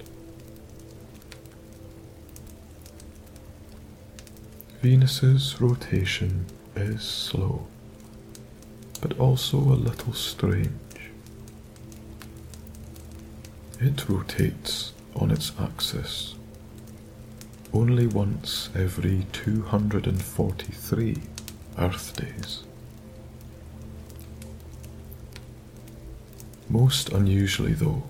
Venus's 4.82 5.60
rotation 5.60 6.46
is 6.76 7.02
slow, 7.02 7.66
but 9.02 9.18
also 9.20 9.58
a 9.58 9.82
little 9.88 10.14
strange. 10.14 10.72
It 13.80 14.08
rotates 14.08 14.94
on 15.16 15.32
its 15.32 15.52
axis 15.60 16.36
only 17.74 18.08
once 18.08 18.70
every 18.74 19.26
243 19.34 21.18
Earth 21.78 22.16
days. 22.16 22.64
Most 26.70 27.10
unusually, 27.10 27.74
though, 27.74 28.04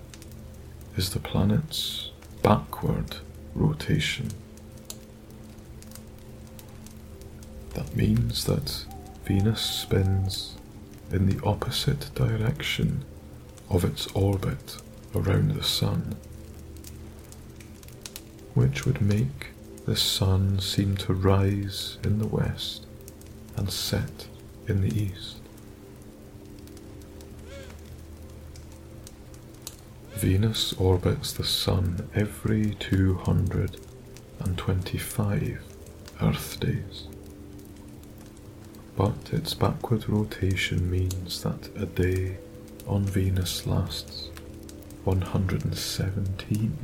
is 0.96 1.10
the 1.10 1.20
planet's 1.20 2.10
backward 2.42 3.16
rotation. 3.54 4.30
That 7.74 7.94
means 7.94 8.44
that 8.44 8.86
Venus 9.24 9.60
spins 9.60 10.56
in 11.12 11.26
the 11.26 11.44
opposite 11.44 12.10
direction 12.14 13.04
of 13.68 13.84
its 13.84 14.06
orbit 14.08 14.76
around 15.14 15.52
the 15.52 15.62
Sun, 15.62 16.16
which 18.54 18.86
would 18.86 19.02
make 19.02 19.48
the 19.84 19.96
Sun 19.96 20.60
seem 20.60 20.96
to 20.96 21.12
rise 21.12 21.98
in 22.02 22.18
the 22.18 22.26
west 22.26 22.86
and 23.56 23.70
set 23.70 24.26
in 24.66 24.80
the 24.80 24.98
east. 24.98 25.36
Venus 30.16 30.72
orbits 30.74 31.32
the 31.34 31.44
Sun 31.44 32.08
every 32.14 32.74
225 32.76 35.62
Earth 36.22 36.58
days. 36.58 37.06
But 38.96 39.30
its 39.30 39.52
backward 39.52 40.08
rotation 40.08 40.90
means 40.90 41.42
that 41.42 41.68
a 41.76 41.84
day 41.84 42.38
on 42.86 43.04
Venus 43.04 43.66
lasts 43.66 44.30
117 45.04 46.78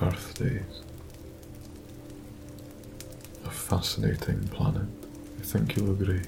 Earth 0.00 0.38
days. 0.38 0.80
A 3.44 3.50
fascinating 3.50 4.48
planet, 4.48 4.88
I 5.38 5.42
think 5.42 5.76
you'll 5.76 5.90
agree. 5.90 6.22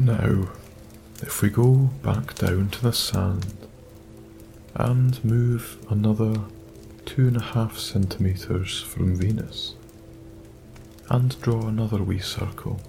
Now, 0.00 0.48
if 1.22 1.42
we 1.42 1.50
go 1.50 1.90
back 2.04 2.36
down 2.36 2.70
to 2.70 2.82
the 2.82 2.92
sand 2.92 3.52
and 4.76 5.22
move 5.24 5.76
another 5.90 6.42
two 7.04 7.26
and 7.26 7.36
a 7.36 7.42
half 7.42 7.76
centimeters 7.76 8.80
from 8.80 9.16
Venus 9.16 9.74
and 11.10 11.40
draw 11.42 11.66
another 11.66 12.00
wee 12.02 12.20
circle, 12.20 12.80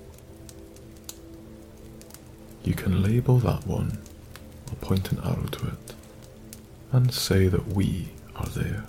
you 2.63 2.75
can 2.75 3.01
label 3.01 3.39
that 3.39 3.65
one 3.65 3.97
or 4.71 4.75
point 4.75 5.11
an 5.11 5.19
arrow 5.23 5.47
to 5.51 5.67
it 5.67 5.95
and 6.91 7.11
say 7.11 7.47
that 7.47 7.69
we 7.69 8.09
are 8.35 8.49
there. 8.49 8.85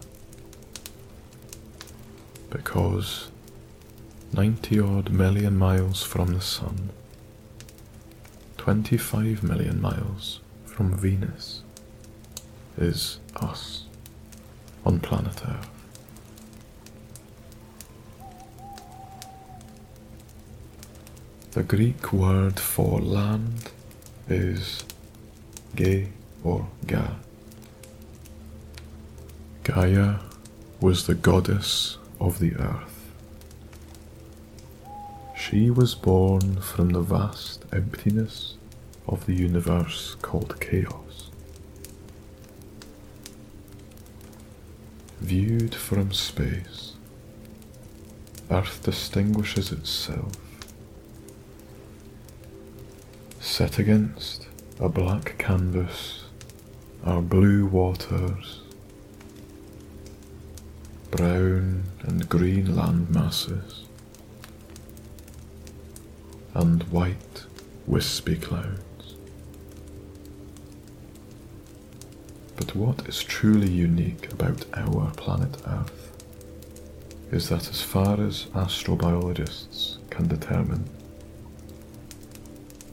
Because 2.50 3.30
90 4.34 4.80
odd 4.80 5.10
million 5.10 5.56
miles 5.56 6.02
from 6.02 6.34
the 6.34 6.40
Sun, 6.42 6.90
25 8.60 9.42
million 9.42 9.80
miles 9.80 10.40
from 10.66 10.94
Venus 10.94 11.62
is 12.76 13.18
us 13.36 13.84
on 14.84 15.00
planet 15.00 15.40
Earth. 15.48 15.70
The 21.52 21.62
Greek 21.62 22.12
word 22.12 22.60
for 22.60 23.00
land 23.00 23.70
is 24.28 24.84
Ge 25.74 26.08
or 26.44 26.68
Ga. 26.86 27.12
Gaia 29.64 30.16
was 30.82 31.06
the 31.06 31.14
goddess 31.14 31.96
of 32.20 32.38
the 32.40 32.54
earth. 32.56 32.99
She 35.50 35.68
was 35.68 35.96
born 35.96 36.60
from 36.60 36.90
the 36.90 37.00
vast 37.00 37.64
emptiness 37.72 38.54
of 39.08 39.26
the 39.26 39.34
universe 39.34 40.14
called 40.22 40.60
chaos. 40.60 41.30
Viewed 45.20 45.74
from 45.74 46.12
space, 46.12 46.92
Earth 48.48 48.84
distinguishes 48.84 49.72
itself. 49.72 50.30
Set 53.40 53.80
against 53.80 54.46
a 54.78 54.88
black 54.88 55.36
canvas 55.36 56.26
are 57.02 57.20
blue 57.20 57.66
waters, 57.66 58.60
brown 61.10 61.82
and 62.02 62.28
green 62.28 62.76
land 62.76 63.10
masses, 63.10 63.86
and 66.60 66.82
white 66.84 67.44
wispy 67.86 68.36
clouds. 68.36 69.14
But 72.54 72.76
what 72.76 73.08
is 73.08 73.24
truly 73.24 73.70
unique 73.70 74.30
about 74.30 74.66
our 74.74 75.10
planet 75.12 75.56
Earth 75.66 76.12
is 77.32 77.48
that, 77.48 77.70
as 77.70 77.80
far 77.80 78.20
as 78.20 78.44
astrobiologists 78.52 79.96
can 80.10 80.28
determine, 80.28 80.84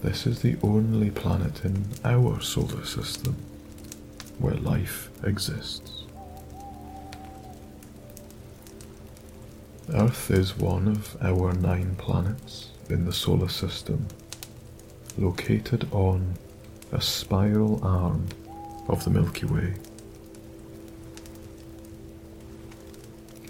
this 0.01 0.25
is 0.25 0.41
the 0.41 0.55
only 0.63 1.11
planet 1.11 1.65
in 1.65 1.87
our 2.05 2.39
solar 2.39 2.85
system 2.85 3.35
where 4.39 4.55
life 4.55 5.09
exists. 5.23 6.05
Earth 9.93 10.31
is 10.31 10.57
one 10.57 10.87
of 10.87 11.17
our 11.21 11.51
nine 11.51 11.95
planets 11.95 12.71
in 12.89 13.05
the 13.05 13.13
solar 13.13 13.49
system, 13.49 14.07
located 15.17 15.87
on 15.91 16.35
a 16.91 17.01
spiral 17.01 17.83
arm 17.83 18.27
of 18.87 19.03
the 19.03 19.09
Milky 19.09 19.45
Way. 19.45 19.73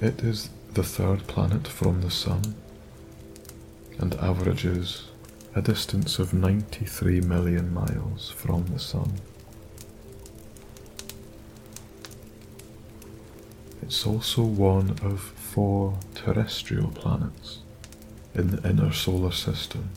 It 0.01 0.23
is 0.23 0.49
the 0.73 0.83
third 0.83 1.25
planet 1.27 1.67
from 1.67 2.01
the 2.01 2.11
Sun 2.11 2.55
and 3.99 4.15
averages 4.15 5.05
a 5.55 5.61
distance 5.61 6.19
of 6.19 6.33
93 6.33 7.21
million 7.21 7.73
miles 7.73 8.29
from 8.29 8.65
the 8.67 8.79
Sun. 8.79 9.13
It's 13.81 14.05
also 14.05 14.43
one 14.43 14.91
of 15.01 15.19
four 15.19 15.97
terrestrial 16.13 16.89
planets 16.89 17.59
in 18.37 18.51
the 18.51 18.69
inner 18.69 18.93
solar 18.93 19.31
system. 19.31 19.89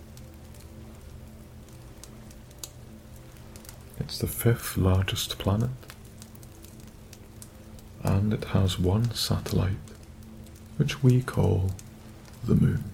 It's 3.99 4.19
the 4.19 4.27
fifth 4.27 4.77
largest 4.77 5.39
planet, 5.39 5.71
and 8.03 8.33
it 8.33 8.45
has 8.47 8.79
one 8.79 9.13
satellite, 9.13 9.77
which 10.79 11.03
we 11.03 11.21
call 11.23 11.71
the 12.43 12.55
Moon. 12.55 12.85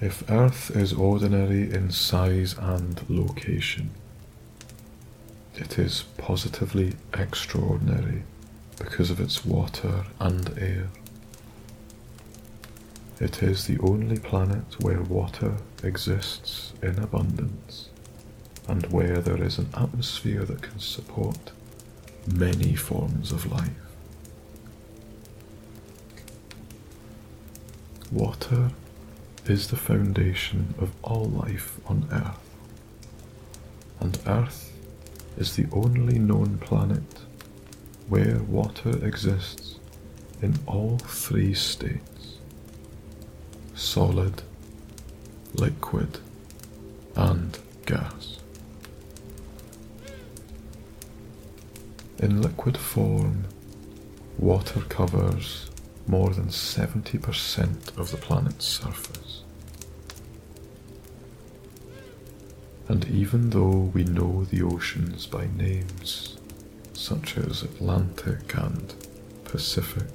If 0.00 0.30
Earth 0.30 0.74
is 0.74 0.94
ordinary 0.94 1.70
in 1.70 1.90
size 1.90 2.56
and 2.56 3.04
location, 3.10 3.90
it 5.56 5.78
is 5.78 6.04
positively 6.16 6.94
extraordinary 7.12 8.22
because 8.78 9.10
of 9.10 9.20
its 9.20 9.44
water 9.44 10.06
and 10.18 10.56
air. 10.58 10.88
It 13.20 13.42
is 13.42 13.66
the 13.66 13.78
only 13.80 14.18
planet 14.18 14.80
where 14.80 15.02
water 15.02 15.58
exists 15.82 16.72
in 16.82 16.98
abundance 16.98 17.90
and 18.66 18.86
where 18.86 19.18
there 19.18 19.42
is 19.42 19.58
an 19.58 19.68
atmosphere 19.74 20.42
that 20.46 20.62
can 20.62 20.78
support 20.78 21.52
many 22.26 22.74
forms 22.74 23.30
of 23.30 23.52
life. 23.52 23.68
Water 28.10 28.70
is 29.44 29.68
the 29.68 29.76
foundation 29.76 30.74
of 30.78 30.90
all 31.02 31.26
life 31.26 31.78
on 31.86 32.08
Earth, 32.10 32.40
and 34.00 34.18
Earth 34.26 34.72
is 35.36 35.56
the 35.56 35.66
only 35.72 36.18
known 36.18 36.56
planet 36.56 37.20
where 38.08 38.38
water 38.38 39.04
exists 39.04 39.78
in 40.40 40.58
all 40.66 40.96
three 40.98 41.52
states 41.52 42.09
solid, 43.80 44.42
liquid, 45.54 46.18
and 47.16 47.58
gas. 47.86 48.36
In 52.18 52.42
liquid 52.42 52.76
form, 52.76 53.46
water 54.38 54.80
covers 54.82 55.70
more 56.06 56.28
than 56.30 56.48
70% 56.48 57.98
of 57.98 58.10
the 58.10 58.18
planet's 58.18 58.66
surface. 58.66 59.44
And 62.86 63.08
even 63.08 63.48
though 63.50 63.90
we 63.94 64.04
know 64.04 64.44
the 64.44 64.62
oceans 64.62 65.26
by 65.26 65.48
names 65.56 66.36
such 66.92 67.38
as 67.38 67.62
Atlantic 67.62 68.54
and 68.54 68.94
Pacific, 69.44 70.08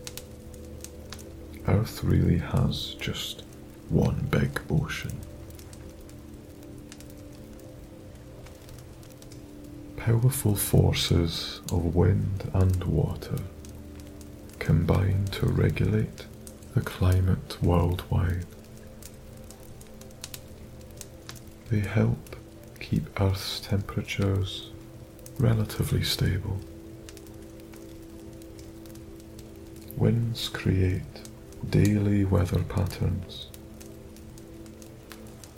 Earth 1.67 2.03
really 2.03 2.37
has 2.37 2.95
just 2.99 3.41
one 3.89 4.27
big 4.29 4.59
ocean. 4.69 5.19
Powerful 9.97 10.55
forces 10.55 11.61
of 11.71 11.95
wind 11.95 12.49
and 12.53 12.83
water 12.83 13.37
combine 14.59 15.25
to 15.25 15.45
regulate 15.47 16.25
the 16.73 16.81
climate 16.81 17.61
worldwide. 17.61 18.45
They 21.69 21.79
help 21.79 22.35
keep 22.79 23.19
Earth's 23.19 23.59
temperatures 23.59 24.69
relatively 25.39 26.03
stable. 26.03 26.59
Winds 29.97 30.49
create 30.49 31.01
daily 31.69 32.25
weather 32.25 32.63
patterns 32.63 33.47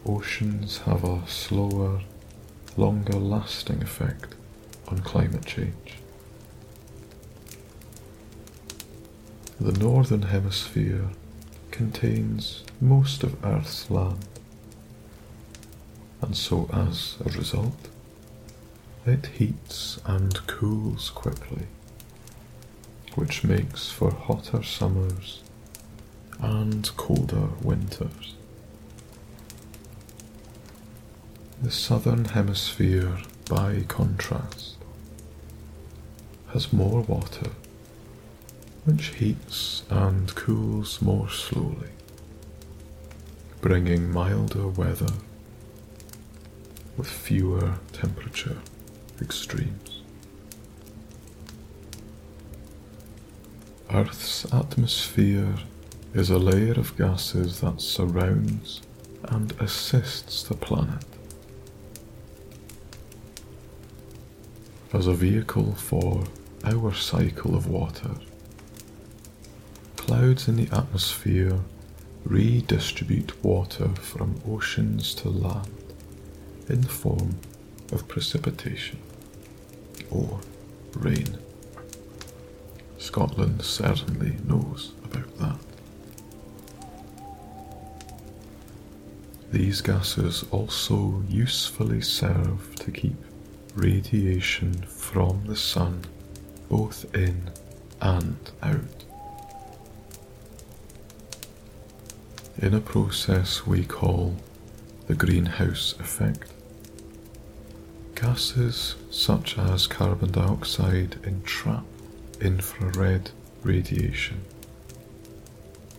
oceans 0.07 0.79
have 0.79 1.03
a 1.03 1.27
slower, 1.27 2.01
longer 2.77 3.17
lasting 3.17 3.81
effect 3.81 4.35
on 4.87 4.99
climate 4.99 5.45
change. 5.45 5.95
The 9.59 9.73
northern 9.73 10.21
hemisphere 10.23 11.09
contains 11.71 12.63
most 12.79 13.23
of 13.23 13.43
Earth's 13.43 13.89
land, 13.91 14.25
and 16.21 16.35
so 16.35 16.69
as 16.71 17.17
a 17.25 17.29
result, 17.29 17.89
it 19.05 19.25
heats 19.25 19.99
and 20.05 20.35
cools 20.47 21.09
quickly, 21.09 21.67
which 23.15 23.43
makes 23.43 23.89
for 23.89 24.11
hotter 24.11 24.63
summers 24.63 25.41
and 26.39 26.89
colder 26.97 27.49
winters. 27.61 28.36
The 31.59 31.71
southern 31.71 32.25
hemisphere, 32.25 33.17
by 33.49 33.83
contrast, 33.87 34.75
has 36.53 36.71
more 36.71 37.01
water, 37.01 37.49
which 38.85 39.07
heats 39.15 39.81
and 39.89 40.33
cools 40.35 41.01
more 41.01 41.29
slowly, 41.29 41.89
bringing 43.59 44.11
milder 44.11 44.67
weather 44.67 45.13
with 46.95 47.07
fewer 47.07 47.79
temperature 47.91 48.57
extremes. 49.19 50.03
Earth's 53.91 54.45
atmosphere 54.53 55.55
is 56.13 56.29
a 56.29 56.37
layer 56.37 56.73
of 56.73 56.95
gases 56.97 57.61
that 57.61 57.81
surrounds 57.81 58.81
and 59.23 59.53
assists 59.59 60.43
the 60.43 60.55
planet. 60.55 61.03
As 64.93 65.07
a 65.07 65.13
vehicle 65.13 65.73
for 65.75 66.23
our 66.63 66.93
cycle 66.93 67.55
of 67.55 67.67
water. 67.67 68.11
Clouds 69.95 70.47
in 70.47 70.55
the 70.55 70.75
atmosphere 70.75 71.59
redistribute 72.23 73.43
water 73.43 73.89
from 73.95 74.41
oceans 74.47 75.13
to 75.15 75.29
land 75.29 75.93
in 76.69 76.81
the 76.81 76.87
form 76.87 77.37
of 77.91 78.07
precipitation 78.07 78.99
or 80.09 80.39
rain. 80.95 81.37
Scotland 82.97 83.61
certainly 83.61 84.37
knows 84.45 84.93
about 85.03 85.37
that. 85.37 85.59
These 89.51 89.81
gases 89.81 90.43
also 90.51 91.23
usefully 91.29 92.01
serve 92.01 92.75
to 92.75 92.91
keep 92.91 93.15
radiation 93.77 94.73
from 94.87 95.43
the 95.45 95.55
sun 95.55 96.03
both 96.67 97.05
in 97.15 97.49
and 98.01 98.37
out. 98.63 99.03
In 102.57 102.73
a 102.73 102.81
process 102.81 103.67
we 103.67 103.85
call 103.85 104.35
the 105.05 105.13
greenhouse 105.13 105.93
effect. 105.99 106.51
Gases 108.15 108.95
such 109.11 109.59
as 109.59 109.85
carbon 109.85 110.31
dioxide 110.31 111.17
entrap 111.23 111.85
infrared 112.41 113.29
radiation, 113.63 114.41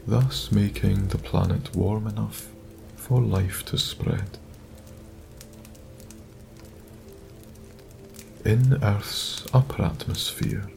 thus 0.05 0.51
making 0.51 1.09
the 1.09 1.19
planet 1.19 1.75
warm 1.77 2.09
enough 2.09 2.49
for 2.97 3.21
life 3.21 3.65
to 3.67 3.79
spread. 3.79 4.39
In 8.49 8.83
Earth's 8.83 9.45
upper 9.53 9.83
atmosphere, 9.83 10.71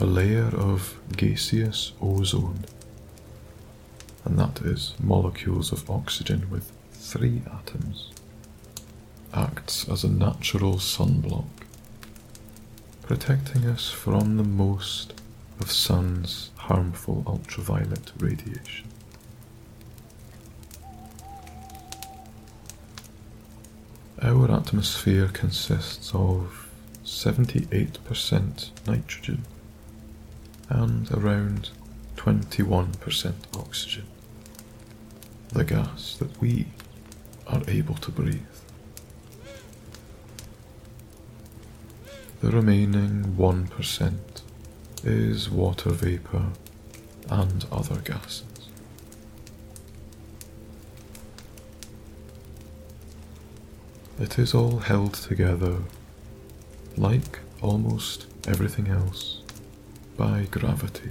a 0.00 0.04
layer 0.04 0.48
of 0.48 0.98
gaseous 1.16 1.92
ozone, 2.02 2.64
and 4.24 4.36
that 4.36 4.60
is 4.62 4.94
molecules 4.98 5.70
of 5.70 5.88
oxygen 5.88 6.50
with 6.50 6.72
three 6.90 7.42
atoms, 7.46 8.10
acts 9.32 9.88
as 9.88 10.02
a 10.02 10.08
natural 10.08 10.78
sunblock, 10.78 11.46
protecting 13.02 13.64
us 13.64 13.88
from 13.88 14.36
the 14.36 14.42
most 14.42 15.12
of 15.60 15.70
sun's 15.70 16.50
harmful 16.56 17.22
ultraviolet 17.24 18.10
radiation. 18.18 18.88
Our 24.26 24.50
atmosphere 24.50 25.28
consists 25.32 26.12
of 26.12 26.68
78% 27.04 28.70
nitrogen 28.84 29.44
and 30.68 31.08
around 31.12 31.70
21% 32.16 33.34
oxygen, 33.56 34.06
the 35.50 35.62
gas 35.62 36.16
that 36.16 36.40
we 36.40 36.66
are 37.46 37.62
able 37.68 37.94
to 37.94 38.10
breathe. 38.10 38.42
The 42.40 42.50
remaining 42.50 43.36
1% 43.38 44.18
is 45.04 45.48
water 45.48 45.90
vapor 45.90 46.46
and 47.30 47.64
other 47.70 48.00
gases. 48.00 48.55
It 54.18 54.38
is 54.38 54.54
all 54.54 54.78
held 54.78 55.12
together, 55.12 55.76
like 56.96 57.40
almost 57.60 58.26
everything 58.48 58.88
else, 58.88 59.42
by 60.16 60.46
gravity. 60.50 61.10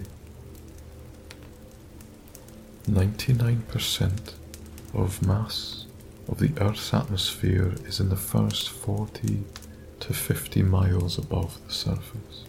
99% 2.89 4.33
of 4.95 5.25
mass 5.25 5.85
of 6.27 6.39
the 6.39 6.51
Earth's 6.59 6.95
atmosphere 6.95 7.75
is 7.85 7.99
in 7.99 8.09
the 8.09 8.15
first 8.15 8.69
40 8.69 9.43
to 9.99 10.13
50 10.13 10.63
miles 10.63 11.19
above 11.19 11.59
the 11.67 11.73
surface. 11.73 12.43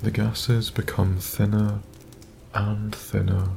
The 0.00 0.10
gases 0.10 0.70
become 0.70 1.18
thinner 1.18 1.80
and 2.54 2.94
thinner 2.94 3.48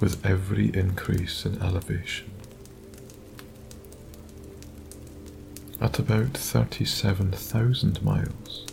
with 0.00 0.26
every 0.26 0.74
increase 0.74 1.46
in 1.46 1.62
elevation. 1.62 2.35
At 5.78 5.98
about 5.98 6.34
37,000 6.34 8.02
miles, 8.02 8.64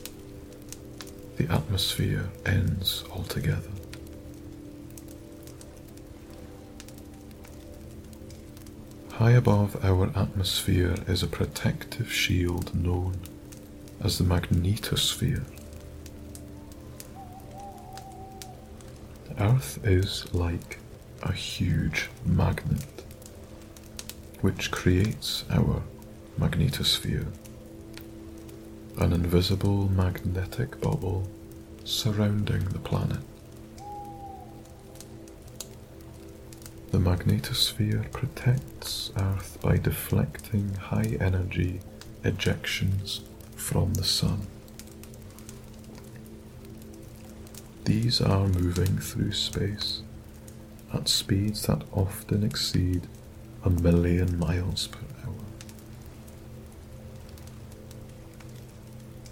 the 1.36 1.52
atmosphere 1.52 2.30
ends 2.46 3.04
altogether. 3.12 3.70
High 9.12 9.32
above 9.32 9.84
our 9.84 10.08
atmosphere 10.18 10.96
is 11.06 11.22
a 11.22 11.28
protective 11.28 12.12
shield 12.12 12.74
known 12.74 13.20
as 14.02 14.18
the 14.18 14.24
magnetosphere. 14.24 15.44
The 19.28 19.44
Earth 19.44 19.80
is 19.86 20.34
like 20.34 20.80
a 21.22 21.34
huge 21.34 22.10
magnet 22.26 23.04
which 24.42 24.72
creates 24.72 25.44
our 25.50 25.84
magnetosphere, 26.40 27.28
an 28.98 29.14
invisible 29.14 29.90
magnetic 29.90 30.80
bubble 30.82 31.28
surrounding 31.84 32.64
the 32.66 32.80
planet. 32.80 33.20
The 36.92 36.98
magnetosphere 37.00 38.12
protects 38.12 39.12
Earth 39.18 39.58
by 39.62 39.78
deflecting 39.78 40.76
high 40.76 41.18
energy 41.20 41.82
ejections 42.24 43.22
from 43.56 43.94
the 43.96 44.04
Sun. 44.04 44.48
These 47.86 48.22
are 48.22 48.48
moving 48.48 48.98
through 48.98 49.34
space 49.34 50.04
at 50.94 51.10
speeds 51.10 51.64
that 51.68 51.84
often 51.92 52.44
exceed 52.44 53.08
a 53.66 53.70
million 53.70 54.38
miles 54.38 54.88
per 54.88 55.13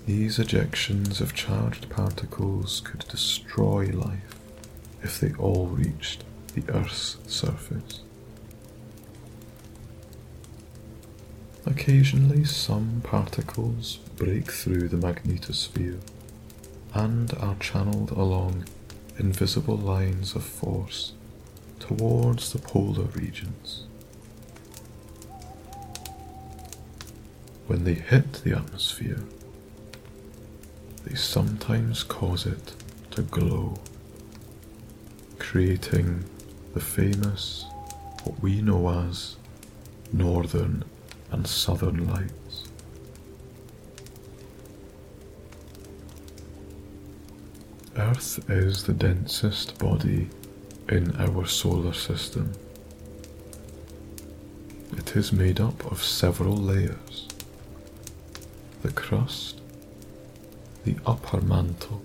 These 0.08 0.40
ejections 0.40 1.22
of 1.22 1.34
charged 1.34 1.90
particles 1.90 2.82
could 2.84 3.06
destroy 3.08 3.86
life 3.86 4.36
if 5.04 5.20
they 5.20 5.32
all 5.34 5.68
reached 5.68 6.24
the 6.56 6.64
Earth's 6.74 7.18
surface. 7.28 8.02
Occasionally, 11.66 12.44
some 12.46 13.02
particles 13.04 13.98
break 14.16 14.52
through 14.52 14.88
the 14.88 14.98
magnetosphere 14.98 16.00
and 16.94 17.34
are 17.36 17.56
channeled 17.56 18.12
along 18.12 18.66
invisible 19.20 19.78
lines 19.78 20.36
of 20.36 20.44
force 20.44 21.14
towards 21.80 22.52
the 22.52 22.60
polar 22.60 23.06
regions. 23.06 23.86
When 27.68 27.84
they 27.84 27.94
hit 27.94 28.34
the 28.44 28.58
atmosphere, 28.58 29.24
they 31.06 31.16
sometimes 31.16 32.04
cause 32.04 32.46
it 32.46 32.74
to 33.12 33.22
glow, 33.24 33.76
creating 35.40 36.24
the 36.74 36.80
famous, 36.80 37.66
what 38.24 38.40
we 38.42 38.62
know 38.62 38.90
as 38.90 39.36
northern 40.14 40.84
and 41.32 41.48
southern 41.48 42.08
lights. 42.08 42.68
Earth 47.98 48.50
is 48.50 48.84
the 48.84 48.94
densest 48.94 49.78
body 49.80 50.30
in 50.90 51.16
our 51.18 51.46
solar 51.46 51.94
system. 51.94 52.52
It 54.98 55.16
is 55.16 55.34
made 55.34 55.60
up 55.60 55.92
of 55.92 56.04
several 56.04 56.56
layers. 56.56 57.28
The 58.82 58.92
crust, 58.92 59.61
the 60.84 60.96
upper 61.06 61.42
mantle 61.42 62.02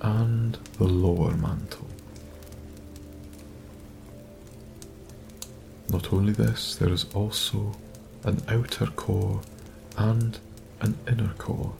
and 0.00 0.58
the 0.78 0.84
lower 0.84 1.32
mantle. 1.36 1.86
Not 5.88 6.12
only 6.12 6.32
this, 6.32 6.74
there 6.76 6.90
is 6.92 7.06
also 7.14 7.76
an 8.24 8.42
outer 8.48 8.86
core 8.86 9.40
and 9.96 10.38
an 10.80 10.96
inner 11.06 11.34
core. 11.38 11.74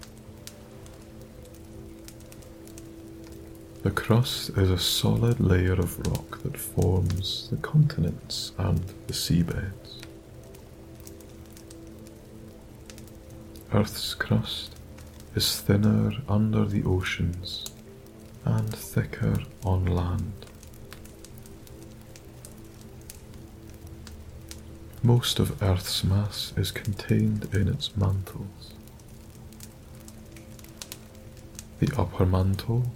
The 3.82 3.90
crust 3.90 4.50
is 4.50 4.70
a 4.70 4.78
solid 4.78 5.40
layer 5.40 5.72
of 5.72 5.98
rock 6.07 6.42
that 6.42 6.57
forms 6.57 7.48
the 7.50 7.57
continents 7.57 8.53
and 8.59 8.78
the 9.07 9.12
seabeds. 9.12 10.03
Earth's 13.72 14.14
crust 14.14 14.76
is 15.35 15.61
thinner 15.61 16.12
under 16.28 16.64
the 16.64 16.83
oceans 16.85 17.64
and 18.45 18.74
thicker 18.74 19.39
on 19.64 19.87
land. 19.87 20.47
Most 25.03 25.39
of 25.39 25.62
Earth's 25.62 26.05
mass 26.05 26.53
is 26.57 26.70
contained 26.70 27.55
in 27.55 27.66
its 27.66 27.97
mantles. 27.97 28.74
The 31.80 31.91
upper 31.97 32.26
mantle 32.26 32.93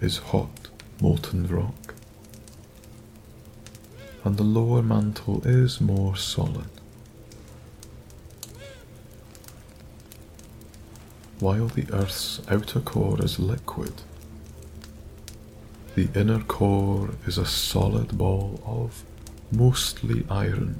is 0.00 0.18
hot 0.18 0.68
molten 1.00 1.48
rock, 1.48 1.94
and 4.22 4.36
the 4.36 4.44
lower 4.44 4.82
mantle 4.82 5.42
is 5.44 5.80
more 5.80 6.14
solid. 6.14 6.81
While 11.42 11.66
the 11.66 11.92
Earth's 11.92 12.40
outer 12.48 12.78
core 12.78 13.20
is 13.20 13.40
liquid, 13.40 13.94
the 15.96 16.08
inner 16.14 16.38
core 16.38 17.10
is 17.26 17.36
a 17.36 17.44
solid 17.44 18.16
ball 18.16 18.62
of 18.64 19.02
mostly 19.50 20.24
iron. 20.30 20.76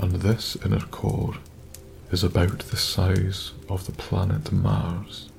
And 0.00 0.16
this 0.16 0.56
inner 0.64 0.80
core 0.80 1.36
is 2.10 2.24
about 2.24 2.58
the 2.58 2.76
size 2.76 3.52
of 3.68 3.86
the 3.86 3.92
planet 3.92 4.50
Mars. 4.50 5.30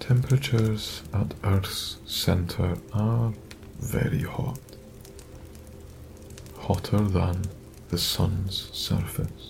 Temperatures 0.00 1.02
at 1.14 1.32
Earth's 1.44 1.98
center 2.06 2.76
are 2.92 3.32
very 3.78 4.22
hot, 4.22 4.58
hotter 6.62 7.00
than 7.00 7.42
the 7.88 7.98
sun's 7.98 8.70
surface. 8.72 9.48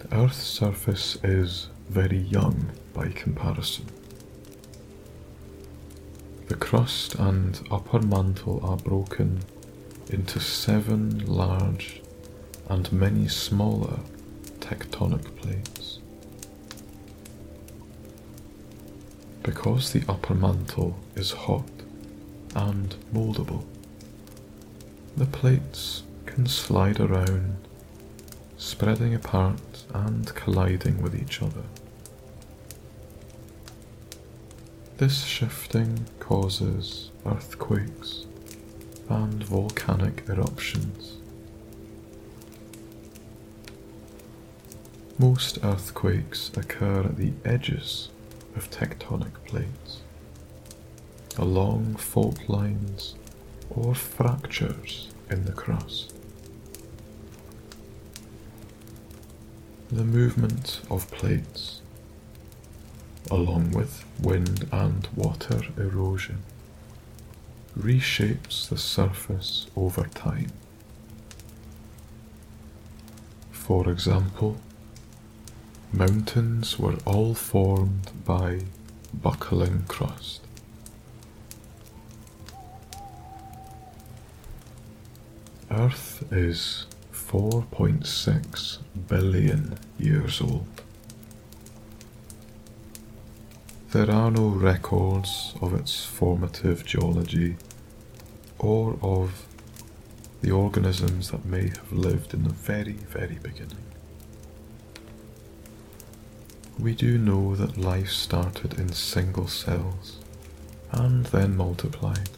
The 0.00 0.16
Earth's 0.16 0.42
surface 0.42 1.16
is 1.24 1.68
very 1.88 2.18
young 2.18 2.70
by 2.92 3.08
comparison. 3.08 3.86
The 6.48 6.56
crust 6.56 7.14
and 7.14 7.60
upper 7.70 8.00
mantle 8.00 8.60
are 8.62 8.76
broken 8.76 9.40
into 10.10 10.40
seven 10.40 11.24
large 11.26 12.02
and 12.68 12.92
many 12.92 13.28
smaller 13.28 14.00
tectonic 14.58 15.24
plates. 15.36 15.79
Because 19.42 19.92
the 19.92 20.04
upper 20.08 20.34
mantle 20.34 20.96
is 21.16 21.32
hot 21.32 21.70
and 22.54 22.94
moldable, 23.12 23.64
the 25.16 25.26
plates 25.26 26.02
can 26.26 26.46
slide 26.46 27.00
around, 27.00 27.56
spreading 28.56 29.14
apart 29.14 29.84
and 29.94 30.34
colliding 30.34 31.00
with 31.02 31.14
each 31.14 31.42
other. 31.42 31.64
This 34.98 35.24
shifting 35.24 36.06
causes 36.18 37.10
earthquakes 37.24 38.26
and 39.08 39.42
volcanic 39.42 40.24
eruptions. 40.28 41.16
Most 45.18 45.58
earthquakes 45.64 46.50
occur 46.56 47.00
at 47.04 47.16
the 47.16 47.32
edges 47.44 48.10
of 48.56 48.70
tectonic 48.70 49.32
plates, 49.44 50.00
along 51.38 51.96
fault 51.96 52.48
lines 52.48 53.14
or 53.70 53.94
fractures 53.94 55.08
in 55.30 55.44
the 55.44 55.52
crust. 55.52 56.12
The 59.90 60.04
movement 60.04 60.80
of 60.90 61.10
plates, 61.10 61.80
along 63.30 63.72
with 63.72 64.04
wind 64.20 64.68
and 64.72 65.08
water 65.16 65.62
erosion, 65.76 66.42
reshapes 67.78 68.68
the 68.68 68.78
surface 68.78 69.66
over 69.76 70.04
time. 70.14 70.52
For 73.50 73.88
example, 73.88 74.58
Mountains 75.92 76.78
were 76.78 76.96
all 77.04 77.34
formed 77.34 78.12
by 78.24 78.60
buckling 79.12 79.82
crust. 79.88 80.40
Earth 85.68 86.24
is 86.32 86.86
4.6 87.12 88.78
billion 89.08 89.78
years 89.98 90.40
old. 90.40 90.66
There 93.90 94.10
are 94.10 94.30
no 94.30 94.46
records 94.46 95.54
of 95.60 95.74
its 95.74 96.04
formative 96.04 96.86
geology 96.86 97.56
or 98.60 98.96
of 99.02 99.44
the 100.40 100.52
organisms 100.52 101.32
that 101.32 101.44
may 101.44 101.68
have 101.68 101.92
lived 101.92 102.32
in 102.32 102.44
the 102.44 102.50
very, 102.50 102.92
very 102.92 103.38
beginning. 103.42 103.89
We 106.80 106.94
do 106.94 107.18
know 107.18 107.54
that 107.56 107.76
life 107.76 108.08
started 108.08 108.78
in 108.80 108.90
single 108.92 109.48
cells 109.48 110.16
and 110.90 111.26
then 111.26 111.54
multiplied. 111.54 112.30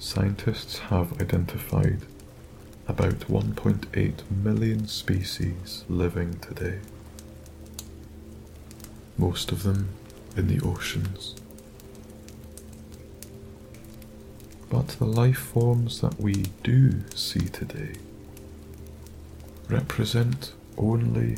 Scientists 0.00 0.78
have 0.78 1.22
identified 1.22 2.00
about 2.88 3.20
1.8 3.28 4.30
million 4.42 4.88
species 4.88 5.84
living 5.88 6.40
today, 6.40 6.80
most 9.16 9.52
of 9.52 9.62
them 9.62 9.90
in 10.36 10.48
the 10.48 10.60
oceans. 10.66 11.36
But 14.68 14.88
the 14.88 15.04
life 15.04 15.38
forms 15.38 16.00
that 16.00 16.20
we 16.20 16.46
do 16.64 17.08
see 17.14 17.46
today 17.48 17.92
represent 19.68 20.54
only 20.82 21.36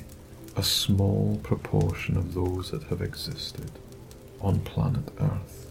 a 0.57 0.63
small 0.63 1.39
proportion 1.43 2.17
of 2.17 2.33
those 2.35 2.71
that 2.71 2.85
have 2.85 3.03
existed 3.03 3.71
on 4.41 4.61
planet 4.61 5.09
Earth. 5.21 5.71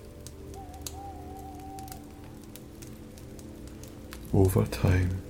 Over 4.34 4.66
time, 4.66 5.22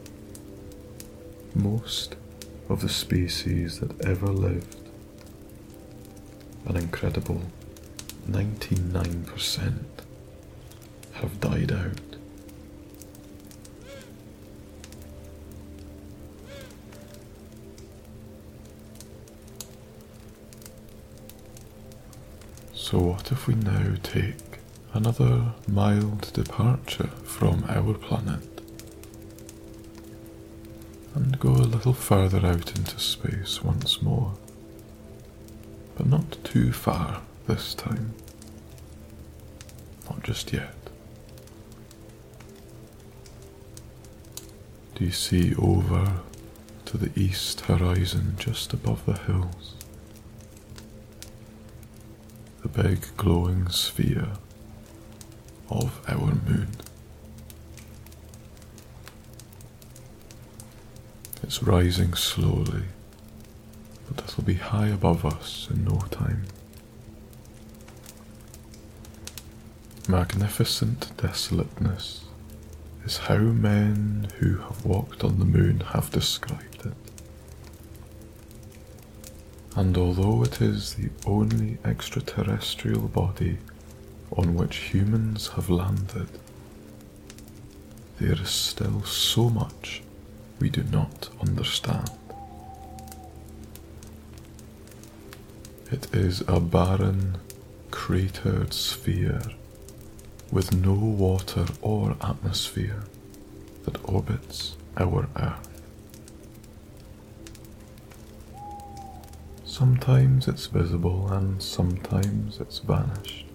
most 1.56 2.16
of 2.70 2.82
the 2.82 2.90
species 2.90 3.80
that 3.80 4.06
ever 4.06 4.28
lived, 4.28 4.78
an 6.66 6.78
incredible 6.78 7.42
99%, 8.30 9.84
have 11.14 11.40
died 11.40 11.72
out. 11.72 12.13
So, 22.84 23.00
what 23.00 23.32
if 23.32 23.48
we 23.48 23.56
now 23.56 23.96
take 24.04 24.60
another 24.92 25.54
mild 25.70 26.34
departure 26.34 27.08
from 27.24 27.64
our 27.70 27.94
planet 27.94 28.62
and 31.16 31.40
go 31.40 31.52
a 31.52 31.72
little 31.76 31.94
further 31.94 32.46
out 32.46 32.76
into 32.76 33.00
space 33.00 33.64
once 33.64 34.02
more? 34.02 34.34
But 35.96 36.08
not 36.08 36.38
too 36.44 36.74
far 36.74 37.22
this 37.48 37.74
time. 37.74 38.16
Not 40.10 40.22
just 40.22 40.52
yet. 40.52 40.76
Do 44.96 45.06
you 45.06 45.12
see 45.12 45.56
over 45.56 46.18
to 46.84 46.98
the 46.98 47.18
east 47.18 47.62
horizon 47.62 48.36
just 48.38 48.74
above 48.74 49.06
the 49.06 49.18
hills? 49.20 49.76
Big 52.74 53.06
glowing 53.18 53.68
sphere 53.70 54.30
of 55.70 56.02
our 56.08 56.34
moon. 56.48 56.70
It's 61.44 61.62
rising 61.62 62.16
slowly, 62.16 62.84
but 64.08 64.24
it'll 64.24 64.44
be 64.44 64.56
high 64.56 64.88
above 64.88 65.24
us 65.24 65.68
in 65.70 65.84
no 65.86 66.00
time. 66.10 66.46
Magnificent 70.08 71.16
desolateness 71.18 72.22
is 73.06 73.18
how 73.18 73.38
men 73.38 74.30
who 74.40 74.58
have 74.58 74.84
walked 74.84 75.24
on 75.24 75.38
the 75.38 75.46
moon 75.46 75.82
have 75.92 76.10
described 76.10 76.86
it 76.86 77.03
and 79.76 79.98
although 79.98 80.44
it 80.44 80.62
is 80.62 80.94
the 80.96 81.10
only 81.26 81.78
extraterrestrial 81.84 83.08
body 83.08 83.58
on 84.36 84.56
which 84.56 84.78
humans 84.78 85.48
have 85.50 85.70
landed, 85.70 86.28
there 88.20 88.34
is 88.42 88.50
still 88.50 89.04
so 89.04 89.50
much 89.50 90.02
we 90.60 90.70
do 90.70 90.84
not 90.84 91.30
understand. 91.42 92.10
It 95.92 96.14
is 96.14 96.42
a 96.48 96.60
barren, 96.60 97.38
cratered 97.92 98.74
sphere 98.74 99.42
with 100.52 100.74
no 100.74 100.94
water 100.94 101.66
or 101.82 102.16
atmosphere 102.22 103.04
that 103.86 103.98
orbits 104.08 104.76
our 104.98 105.28
Earth. 105.36 105.73
Sometimes 109.74 110.48
it's 110.48 110.68
visible 110.68 111.34
and 111.34 111.60
sometimes 111.60 112.60
it's 112.60 112.78
vanished, 112.78 113.48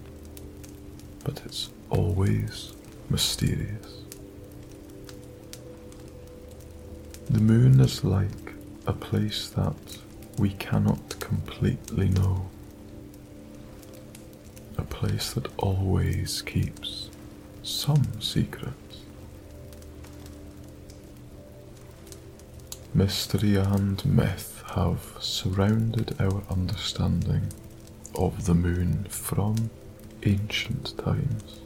but 1.22 1.40
it's 1.44 1.70
always 1.90 2.72
mysterious. 3.08 4.02
The 7.30 7.38
moon 7.38 7.78
is 7.78 8.02
like 8.02 8.52
a 8.88 8.92
place 8.92 9.48
that 9.50 9.76
we 10.38 10.50
cannot 10.54 11.20
completely 11.20 12.08
know, 12.08 12.50
a 14.76 14.82
place 14.82 15.32
that 15.34 15.46
always 15.56 16.42
keeps 16.42 17.10
some 17.62 18.20
secrets. 18.20 19.02
Mystery 22.92 23.54
and 23.54 24.04
myth 24.04 24.57
have 24.74 25.16
surrounded 25.18 26.14
our 26.20 26.42
understanding 26.50 27.50
of 28.14 28.44
the 28.44 28.54
moon 28.54 29.06
from 29.08 29.70
ancient 30.24 30.96
times. 30.98 31.60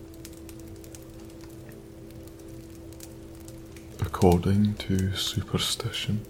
According 4.00 4.74
to 4.74 5.14
superstition, 5.16 6.24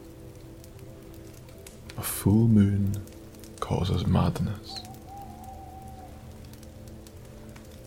a 1.99 2.03
full 2.03 2.49
moon 2.49 2.97
causes 3.61 4.07
madness. 4.07 4.81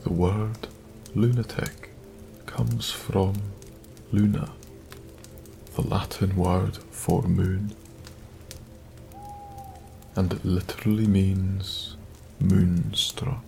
The 0.03 0.13
word 0.13 0.67
lunatic 1.15 1.89
comes 2.45 2.91
from 2.91 3.33
luna, 4.11 4.51
the 5.75 5.81
Latin 5.81 6.35
word 6.35 6.77
for 6.91 7.23
moon 7.23 7.75
and 10.15 10.31
it 10.31 10.45
literally 10.45 11.07
means 11.07 11.97
moonstruck. 12.39 13.43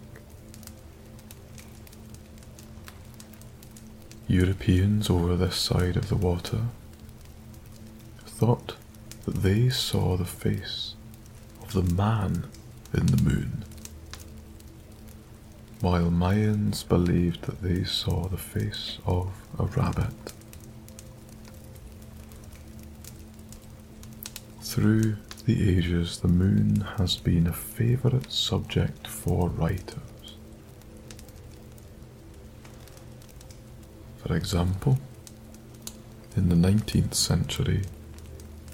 Europeans 4.27 5.09
over 5.09 5.37
this 5.37 5.55
side 5.55 5.95
of 5.95 6.09
the 6.09 6.15
water 6.15 6.63
thought 8.25 8.75
that 9.25 9.35
they 9.35 9.69
saw 9.69 10.17
the 10.17 10.25
face 10.25 10.95
of 11.61 11.71
the 11.71 11.83
man 11.95 12.45
in 12.93 13.05
the 13.07 13.23
moon, 13.23 13.63
while 15.79 16.11
Mayans 16.11 16.87
believed 16.87 17.43
that 17.43 17.61
they 17.61 17.83
saw 17.85 18.27
the 18.27 18.37
face 18.37 18.99
of 19.05 19.31
a 19.57 19.65
rabbit. 19.65 20.33
Through 24.61 25.15
the 25.47 25.77
ages, 25.77 26.19
the 26.19 26.27
moon 26.27 26.81
has 26.97 27.15
been 27.15 27.47
a 27.47 27.53
favourite 27.53 28.29
subject 28.29 29.07
for 29.07 29.47
writers. 29.47 30.35
For 34.17 34.35
example, 34.35 34.99
in 36.35 36.49
the 36.49 36.55
19th 36.55 37.13
century, 37.13 37.83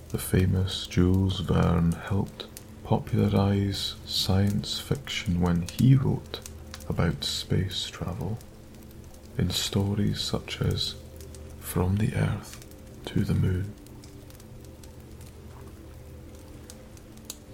the 0.10 0.18
famous 0.18 0.88
Jules 0.88 1.42
Verne 1.42 1.92
helped 1.92 2.48
popularise 2.84 3.94
science 4.08 4.80
fiction 4.80 5.42
when 5.42 5.68
he 5.78 5.94
wrote 5.94 6.40
about 6.90 7.24
space 7.24 7.86
travel 7.86 8.40
in 9.38 9.52
stories 9.52 10.22
such 10.22 10.60
as 10.60 10.96
From 11.60 11.98
the 11.98 12.16
Earth 12.16 12.66
to 13.06 13.24
the 13.24 13.36
Moon. 13.36 13.72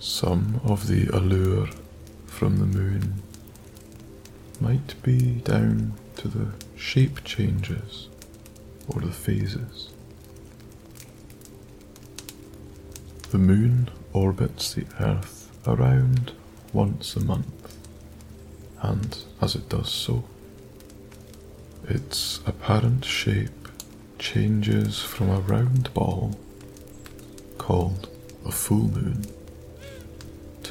Some 0.02 0.62
of 0.64 0.88
the 0.88 1.08
allure 1.08 1.68
from 2.26 2.58
the 2.58 2.66
moon 2.66 3.22
might 4.62 4.96
be 5.04 5.42
down 5.42 5.94
to 6.16 6.30
the 6.30 6.54
shape 6.78 7.26
changes 7.26 8.08
or 8.88 9.02
the 9.02 9.12
phases. 9.12 9.90
The 13.32 13.38
moon 13.38 13.90
orbits 14.14 14.74
the 14.74 14.86
Earth 15.02 15.52
around 15.68 16.32
once 16.72 17.18
a 17.18 17.20
month, 17.20 17.78
and 18.82 19.18
as 19.42 19.56
it 19.56 19.68
does 19.68 19.92
so, 19.92 20.24
its 21.90 22.40
apparent 22.46 23.04
shape 23.04 23.68
changes 24.18 25.02
from 25.02 25.30
a 25.30 25.42
round 25.42 25.94
ball 25.94 26.40
called 27.58 28.08
a 28.46 28.52
full 28.52 28.88
moon 28.88 29.26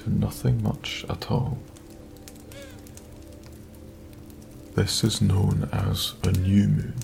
nothing 0.08 0.62
much 0.62 1.04
at 1.08 1.30
all. 1.30 1.58
This 4.74 5.02
is 5.02 5.20
known 5.20 5.68
as 5.72 6.14
a 6.22 6.30
new 6.30 6.68
moon, 6.68 6.94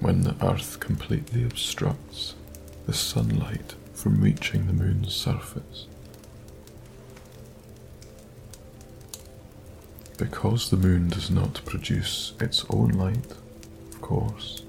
when 0.00 0.22
the 0.22 0.36
Earth 0.40 0.78
completely 0.78 1.42
obstructs 1.44 2.34
the 2.86 2.92
sunlight 2.92 3.74
from 3.92 4.20
reaching 4.20 4.66
the 4.66 4.72
moon's 4.72 5.14
surface. 5.14 5.86
Because 10.16 10.70
the 10.70 10.76
moon 10.76 11.08
does 11.08 11.30
not 11.30 11.64
produce 11.64 12.34
its 12.40 12.64
own 12.70 12.90
light, 12.90 13.32
of 13.90 14.00
course, 14.00 14.62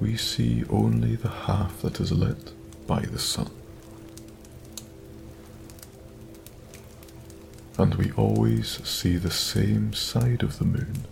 we 0.00 0.16
see 0.16 0.64
only 0.68 1.16
the 1.16 1.30
half 1.30 1.80
that 1.82 2.00
is 2.00 2.12
lit 2.12 2.52
by 2.86 3.00
the 3.00 3.18
sun. 3.18 3.50
And 7.78 7.94
we 7.96 8.10
always 8.12 8.82
see 8.88 9.16
the 9.16 9.30
same 9.30 9.92
side 9.92 10.42
of 10.42 10.58
the 10.58 10.64
moon, 10.64 11.04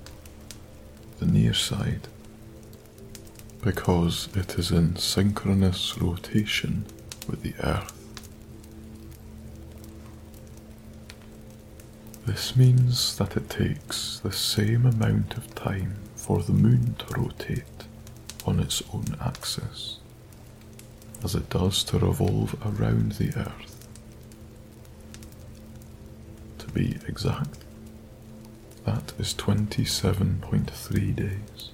the 1.19 1.27
near 1.27 1.53
side, 1.53 2.09
because 3.63 4.29
it 4.35 4.59
is 4.59 4.71
in 4.71 4.97
synchronous 4.97 5.99
rotation 5.99 6.87
with 7.29 7.43
the 7.43 7.55
Earth. 7.63 7.93
This 12.27 12.57
means 12.57 13.17
that 13.17 13.37
it 13.37 13.51
takes 13.51 14.19
the 14.21 14.33
same 14.33 14.87
amount 14.87 15.37
of 15.37 15.55
time 15.55 15.97
for 16.17 16.43
the 16.43 16.53
moon 16.53 16.95
to 16.99 17.21
rotate 17.21 17.65
on 18.47 18.59
its 18.61 18.83
own 18.93 19.05
axis 19.21 19.99
as 21.23 21.35
it 21.35 21.49
does 21.51 21.85
to 21.85 21.99
revolve 21.99 22.55
around 22.65 23.13
the 23.13 23.29
Earth 23.39 23.74
be 26.75 26.99
exact. 27.07 27.59
That 28.85 29.13
is 29.19 29.33
27.3 29.35 31.17
days. 31.17 31.71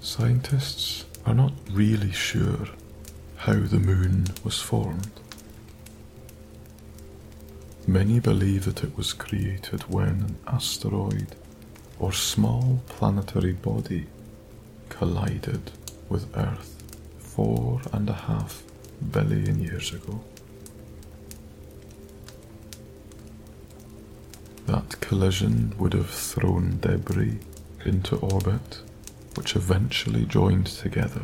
Scientists 0.00 1.04
are 1.26 1.34
not 1.34 1.52
really 1.70 2.12
sure 2.12 2.68
how 3.36 3.54
the 3.54 3.80
moon 3.80 4.26
was 4.44 4.60
formed. 4.60 5.10
Many 7.86 8.20
believe 8.20 8.64
that 8.64 8.82
it 8.84 8.96
was 8.96 9.12
created 9.12 9.82
when 9.90 10.08
an 10.08 10.36
asteroid 10.46 11.34
or 11.98 12.12
small 12.12 12.82
planetary 12.86 13.52
body 13.52 14.06
collided 14.88 15.70
with 16.08 16.34
Earth 16.36 16.82
four 17.18 17.80
and 17.92 18.08
a 18.08 18.14
half 18.14 18.62
billion 19.10 19.60
years 19.60 19.92
ago. 19.92 20.20
That 24.66 25.00
collision 25.00 25.74
would 25.78 25.92
have 25.92 26.08
thrown 26.10 26.78
debris 26.80 27.38
into 27.84 28.16
orbit, 28.16 28.80
which 29.34 29.56
eventually 29.56 30.24
joined 30.24 30.66
together 30.66 31.22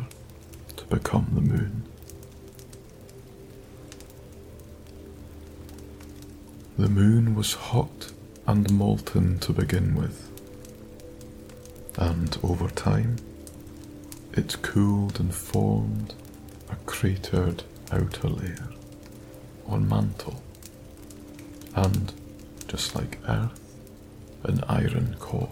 to 0.77 0.85
become 0.85 1.27
the 1.33 1.41
moon. 1.41 1.83
The 6.77 6.89
moon 6.89 7.35
was 7.35 7.53
hot 7.53 8.11
and 8.47 8.71
molten 8.71 9.39
to 9.39 9.53
begin 9.53 9.95
with, 9.95 10.29
and 11.97 12.37
over 12.43 12.69
time 12.69 13.17
it 14.33 14.61
cooled 14.61 15.19
and 15.19 15.33
formed 15.33 16.13
a 16.69 16.75
cratered 16.85 17.63
outer 17.91 18.29
layer 18.29 18.69
or 19.67 19.79
mantle, 19.79 20.41
and 21.75 22.13
just 22.71 22.95
like 22.95 23.17
earth, 23.27 23.59
an 24.43 24.63
iron 24.69 25.17
core. 25.19 25.51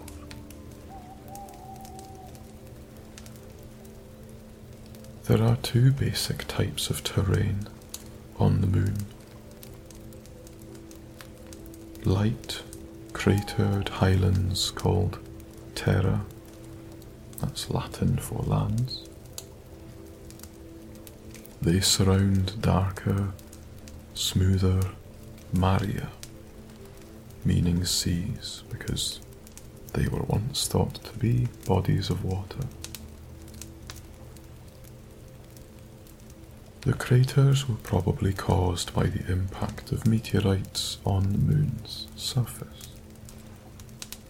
There 5.26 5.42
are 5.42 5.56
two 5.56 5.92
basic 5.92 6.48
types 6.48 6.88
of 6.88 7.04
terrain 7.04 7.68
on 8.38 8.62
the 8.62 8.66
moon 8.66 8.96
light 12.04 12.62
cratered 13.12 13.88
highlands 13.88 14.70
called 14.70 15.18
Terra. 15.74 16.24
That's 17.40 17.70
Latin 17.70 18.16
for 18.16 18.42
lands. 18.44 19.04
They 21.60 21.80
surround 21.80 22.60
darker, 22.62 23.32
smoother 24.14 24.80
Maria, 25.52 26.08
meaning 27.44 27.84
seas, 27.84 28.62
because 28.70 29.20
they 29.92 30.06
were 30.08 30.22
once 30.22 30.68
thought 30.68 30.94
to 31.04 31.12
be 31.18 31.48
bodies 31.66 32.10
of 32.10 32.24
water. 32.24 32.66
The 36.82 36.94
craters 36.94 37.68
were 37.68 37.76
probably 37.76 38.32
caused 38.32 38.94
by 38.94 39.04
the 39.06 39.30
impact 39.30 39.92
of 39.92 40.06
meteorites 40.06 40.98
on 41.04 41.32
the 41.32 41.38
moon's 41.38 42.06
surface, 42.16 42.88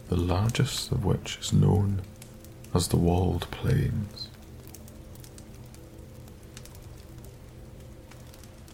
the 0.08 0.16
largest 0.16 0.90
of 0.90 1.04
which 1.04 1.38
is 1.38 1.52
known 1.52 2.02
as 2.74 2.88
the 2.88 2.96
walled 2.96 3.48
plains. 3.50 4.28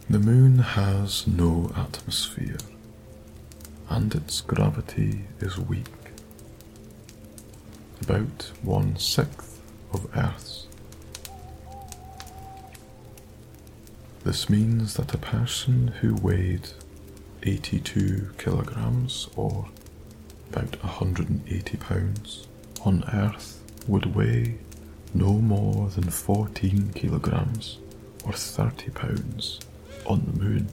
The 0.08 0.18
moon 0.20 0.58
has 0.60 1.26
no 1.26 1.70
atmosphere, 1.76 2.58
and 3.96 4.14
its 4.14 4.42
gravity 4.42 5.24
is 5.40 5.58
weak, 5.58 5.86
about 8.02 8.52
one 8.60 8.94
sixth 8.98 9.62
of 9.90 10.06
Earth's. 10.14 10.66
This 14.22 14.50
means 14.50 14.94
that 14.96 15.14
a 15.14 15.18
person 15.18 15.88
who 15.88 16.14
weighed 16.16 16.68
82 17.42 18.32
kilograms 18.36 19.30
or 19.34 19.66
about 20.52 20.76
180 20.84 21.76
pounds 21.78 22.48
on 22.84 23.02
Earth 23.14 23.62
would 23.88 24.14
weigh 24.14 24.58
no 25.14 25.32
more 25.32 25.88
than 25.88 26.10
14 26.10 26.92
kilograms 26.94 27.78
or 28.26 28.34
30 28.34 28.90
pounds 28.90 29.58
on 30.04 30.22
the 30.26 30.38
moon. 30.38 30.68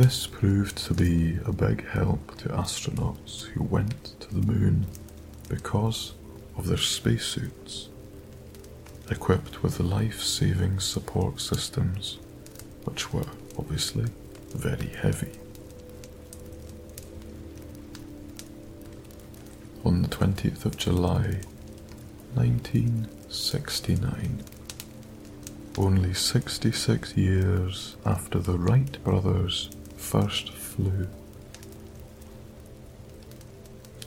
This 0.00 0.26
proved 0.26 0.78
to 0.86 0.94
be 0.94 1.38
a 1.44 1.52
big 1.52 1.86
help 1.86 2.38
to 2.38 2.48
astronauts 2.48 3.44
who 3.48 3.62
went 3.62 4.18
to 4.20 4.34
the 4.34 4.40
moon 4.40 4.86
because 5.46 6.14
of 6.56 6.66
their 6.66 6.78
spacesuits, 6.78 7.90
equipped 9.10 9.62
with 9.62 9.78
life 9.78 10.22
saving 10.22 10.80
support 10.80 11.38
systems, 11.38 12.18
which 12.84 13.12
were 13.12 13.26
obviously 13.58 14.06
very 14.54 14.88
heavy. 14.88 15.38
On 19.84 20.00
the 20.00 20.08
20th 20.08 20.64
of 20.64 20.78
July 20.78 21.40
1969, 22.32 24.44
only 25.76 26.14
66 26.14 27.16
years 27.18 27.96
after 28.06 28.38
the 28.38 28.56
Wright 28.56 29.04
brothers 29.04 29.68
first 30.00 30.50
flew. 30.50 31.06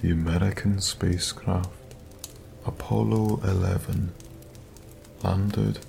The 0.01 0.11
American 0.11 0.81
spacecraft 0.81 1.69
Apollo 2.65 3.39
11 3.43 4.11
landed 5.23 5.79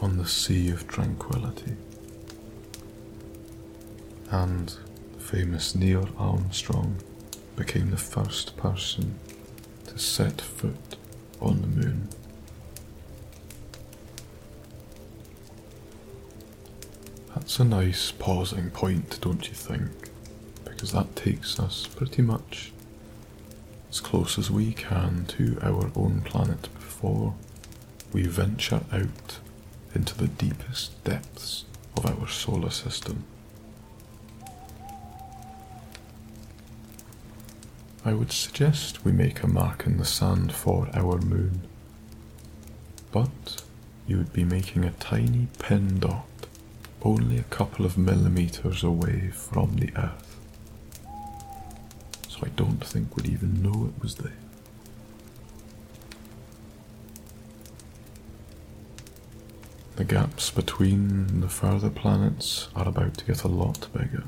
on 0.00 0.16
the 0.16 0.26
Sea 0.26 0.70
of 0.70 0.86
Tranquility, 0.88 1.76
and 4.30 4.68
the 5.14 5.20
famous 5.20 5.74
Neil 5.74 6.08
Armstrong 6.16 6.96
became 7.56 7.90
the 7.90 7.96
first 7.98 8.56
person 8.56 9.18
to 9.86 9.98
set 9.98 10.40
foot 10.40 10.96
on 11.42 11.60
the 11.60 11.66
moon. 11.66 12.08
That's 17.48 17.60
a 17.60 17.64
nice 17.64 18.10
pausing 18.10 18.68
point, 18.68 19.22
don't 19.22 19.48
you 19.48 19.54
think? 19.54 20.10
Because 20.66 20.92
that 20.92 21.16
takes 21.16 21.58
us 21.58 21.86
pretty 21.86 22.20
much 22.20 22.72
as 23.88 24.00
close 24.00 24.38
as 24.38 24.50
we 24.50 24.74
can 24.74 25.24
to 25.28 25.56
our 25.62 25.90
own 25.96 26.20
planet 26.26 26.68
before 26.74 27.34
we 28.12 28.24
venture 28.24 28.82
out 28.92 29.38
into 29.94 30.14
the 30.14 30.28
deepest 30.28 31.02
depths 31.04 31.64
of 31.96 32.04
our 32.04 32.28
solar 32.28 32.68
system. 32.68 33.24
I 38.04 38.12
would 38.12 38.30
suggest 38.30 39.06
we 39.06 39.12
make 39.12 39.42
a 39.42 39.48
mark 39.48 39.86
in 39.86 39.96
the 39.96 40.04
sand 40.04 40.52
for 40.52 40.90
our 40.92 41.16
moon, 41.16 41.62
but 43.10 43.62
you 44.06 44.18
would 44.18 44.34
be 44.34 44.44
making 44.44 44.84
a 44.84 44.90
tiny 44.90 45.48
pin 45.58 45.98
dot 46.00 46.27
only 47.02 47.38
a 47.38 47.44
couple 47.44 47.84
of 47.84 47.96
millimeters 47.96 48.82
away 48.82 49.30
from 49.30 49.76
the 49.76 49.92
Earth. 49.96 50.36
So 52.28 52.40
I 52.44 52.48
don't 52.50 52.84
think 52.84 53.16
we'd 53.16 53.26
even 53.26 53.62
know 53.62 53.92
it 53.94 54.02
was 54.02 54.16
there. 54.16 54.32
The 59.96 60.04
gaps 60.04 60.50
between 60.50 61.40
the 61.40 61.48
further 61.48 61.90
planets 61.90 62.68
are 62.76 62.86
about 62.86 63.14
to 63.18 63.24
get 63.24 63.42
a 63.42 63.48
lot 63.48 63.88
bigger 63.92 64.22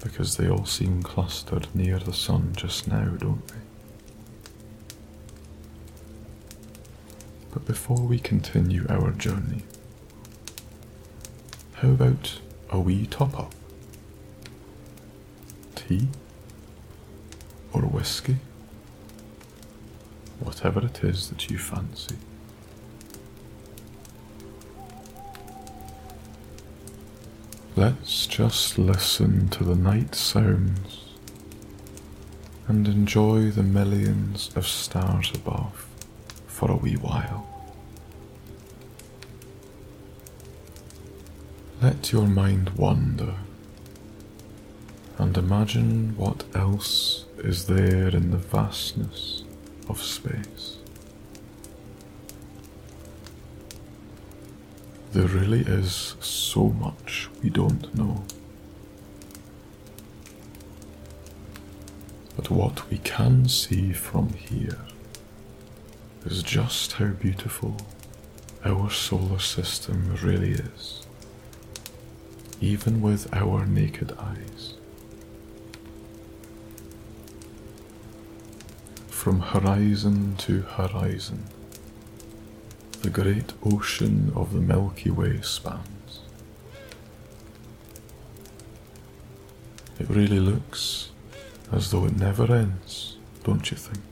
because 0.00 0.36
they 0.36 0.48
all 0.48 0.66
seem 0.66 1.02
clustered 1.02 1.66
near 1.74 1.98
the 1.98 2.12
sun 2.12 2.52
just 2.54 2.86
now, 2.88 3.06
don't 3.18 3.46
they? 3.48 3.54
But 7.52 7.64
before 7.66 8.00
we 8.00 8.18
continue 8.18 8.86
our 8.88 9.10
journey, 9.12 9.64
how 11.80 11.90
about 11.90 12.40
a 12.70 12.80
wee 12.80 13.06
top 13.06 13.38
up? 13.38 13.54
Tea? 15.76 16.08
Or 17.72 17.82
whiskey? 17.82 18.36
Whatever 20.40 20.84
it 20.86 21.04
is 21.04 21.30
that 21.30 21.50
you 21.50 21.58
fancy. 21.58 22.16
Let's 27.76 28.26
just 28.26 28.76
listen 28.76 29.48
to 29.50 29.62
the 29.62 29.76
night 29.76 30.16
sounds 30.16 31.14
and 32.66 32.88
enjoy 32.88 33.50
the 33.50 33.62
millions 33.62 34.50
of 34.56 34.66
stars 34.66 35.30
above 35.32 35.86
for 36.48 36.70
a 36.70 36.76
wee 36.76 36.96
while. 36.96 37.47
Let 41.80 42.10
your 42.10 42.26
mind 42.26 42.70
wander 42.70 43.36
and 45.16 45.38
imagine 45.38 46.16
what 46.16 46.42
else 46.52 47.24
is 47.38 47.66
there 47.66 48.08
in 48.08 48.32
the 48.32 48.36
vastness 48.36 49.44
of 49.88 50.02
space. 50.02 50.78
There 55.12 55.28
really 55.28 55.60
is 55.60 56.16
so 56.18 56.70
much 56.70 57.28
we 57.44 57.48
don't 57.48 57.94
know. 57.94 58.24
But 62.34 62.50
what 62.50 62.90
we 62.90 62.98
can 62.98 63.48
see 63.48 63.92
from 63.92 64.30
here 64.30 64.80
is 66.26 66.42
just 66.42 66.94
how 66.94 67.10
beautiful 67.10 67.76
our 68.64 68.90
solar 68.90 69.38
system 69.38 70.16
really 70.20 70.54
is 70.54 71.06
even 72.60 73.00
with 73.00 73.32
our 73.34 73.66
naked 73.66 74.12
eyes. 74.18 74.74
From 79.08 79.40
horizon 79.40 80.36
to 80.38 80.62
horizon, 80.62 81.44
the 83.02 83.10
great 83.10 83.52
ocean 83.64 84.32
of 84.34 84.52
the 84.52 84.60
Milky 84.60 85.10
Way 85.10 85.40
spans. 85.42 86.20
It 89.98 90.08
really 90.08 90.40
looks 90.40 91.10
as 91.72 91.90
though 91.90 92.06
it 92.06 92.16
never 92.16 92.52
ends, 92.52 93.16
don't 93.44 93.70
you 93.70 93.76
think? 93.76 94.02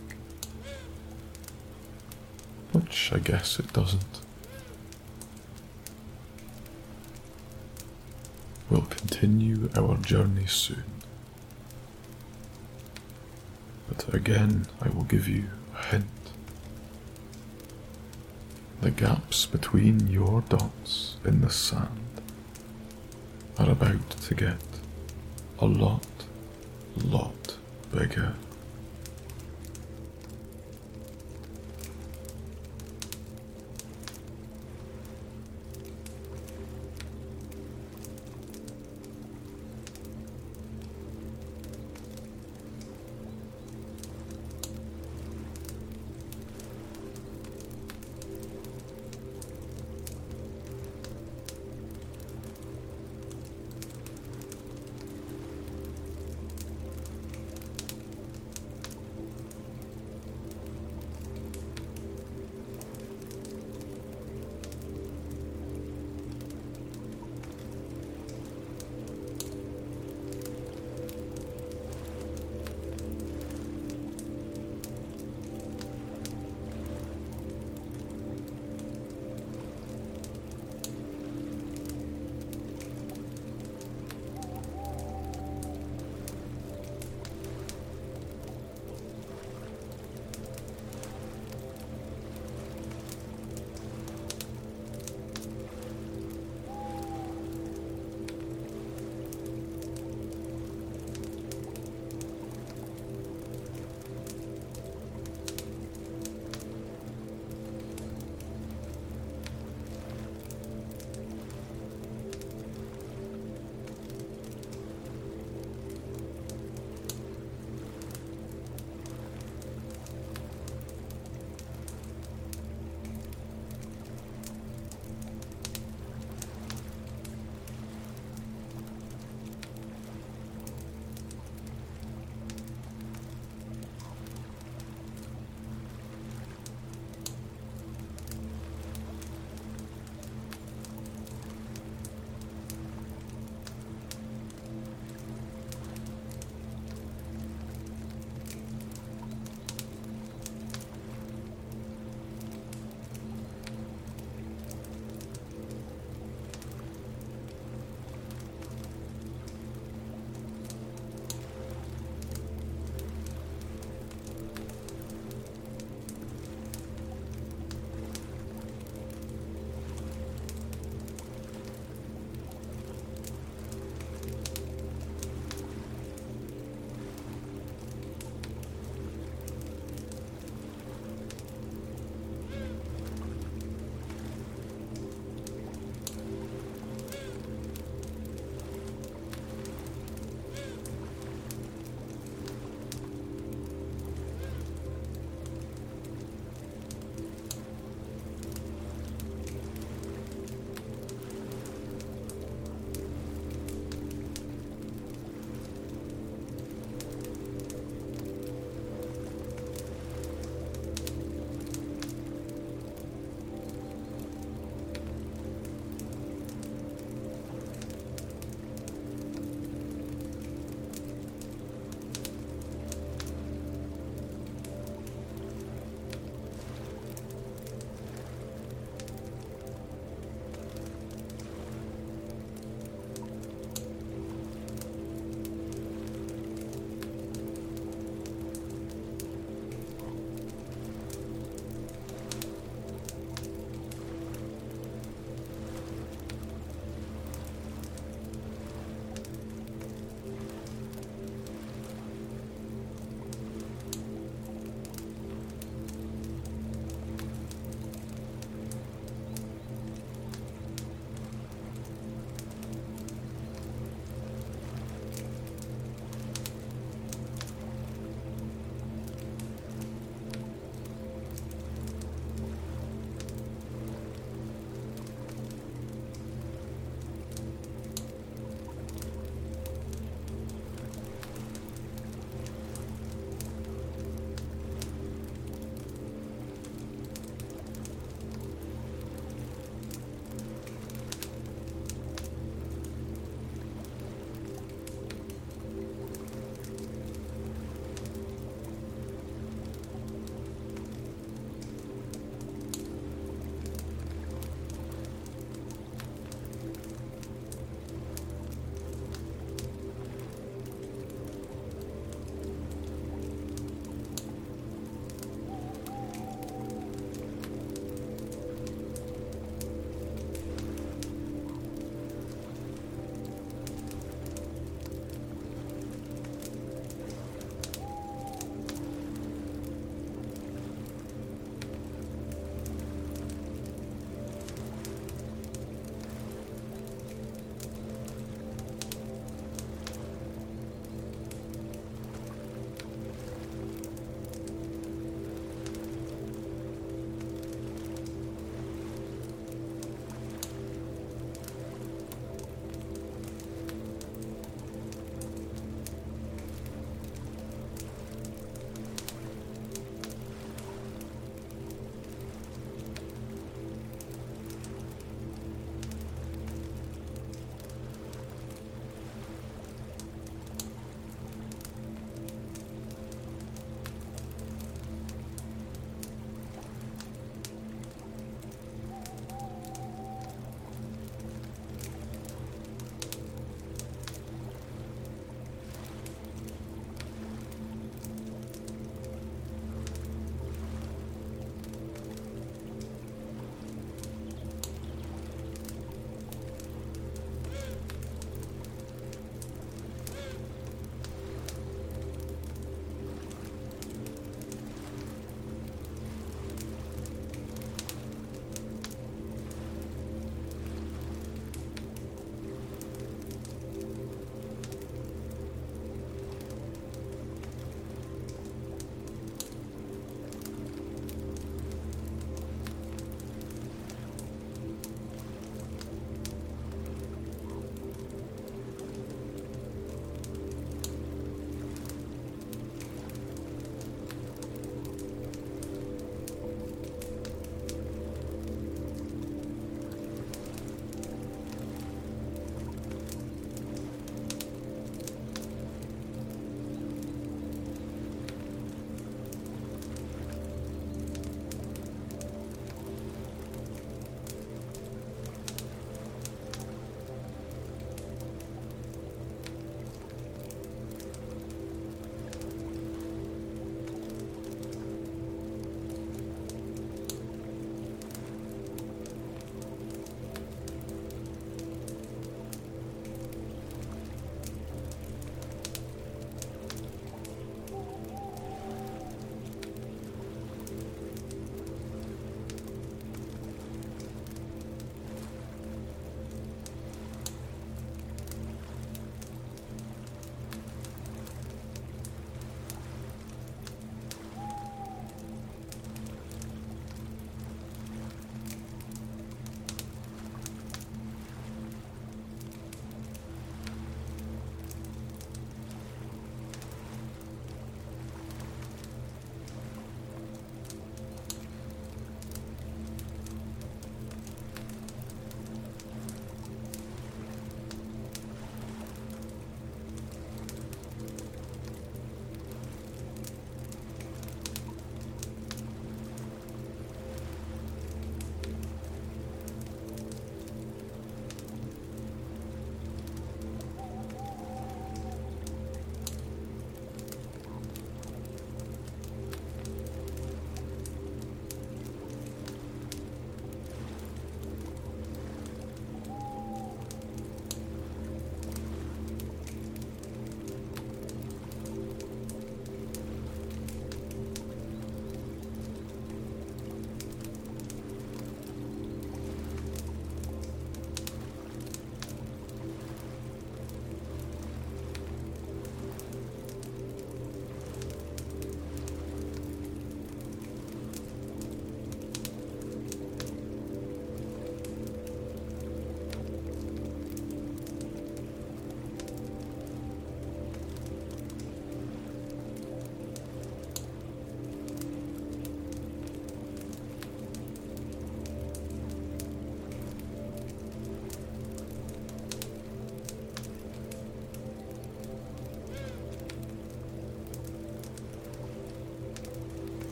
Which 2.73 3.13
I 3.13 3.19
guess 3.19 3.59
it 3.59 3.73
doesn't. 3.73 4.26
Continue 9.17 9.71
our 9.77 9.97
journey 9.99 10.45
soon. 10.47 10.85
But 13.89 14.13
again, 14.13 14.67
I 14.83 14.91
will 14.91 15.05
give 15.05 15.27
you 15.27 15.45
a 15.75 15.87
hint. 15.87 16.05
The 18.83 18.91
gaps 18.91 19.47
between 19.47 20.09
your 20.09 20.43
dots 20.43 21.17
in 21.25 21.41
the 21.41 21.51
sand 21.51 22.21
are 23.59 23.71
about 23.71 24.11
to 24.11 24.35
get 24.35 24.63
a 25.61 25.67
lot, 25.67 26.07
lot 27.03 27.57
bigger. 27.95 28.35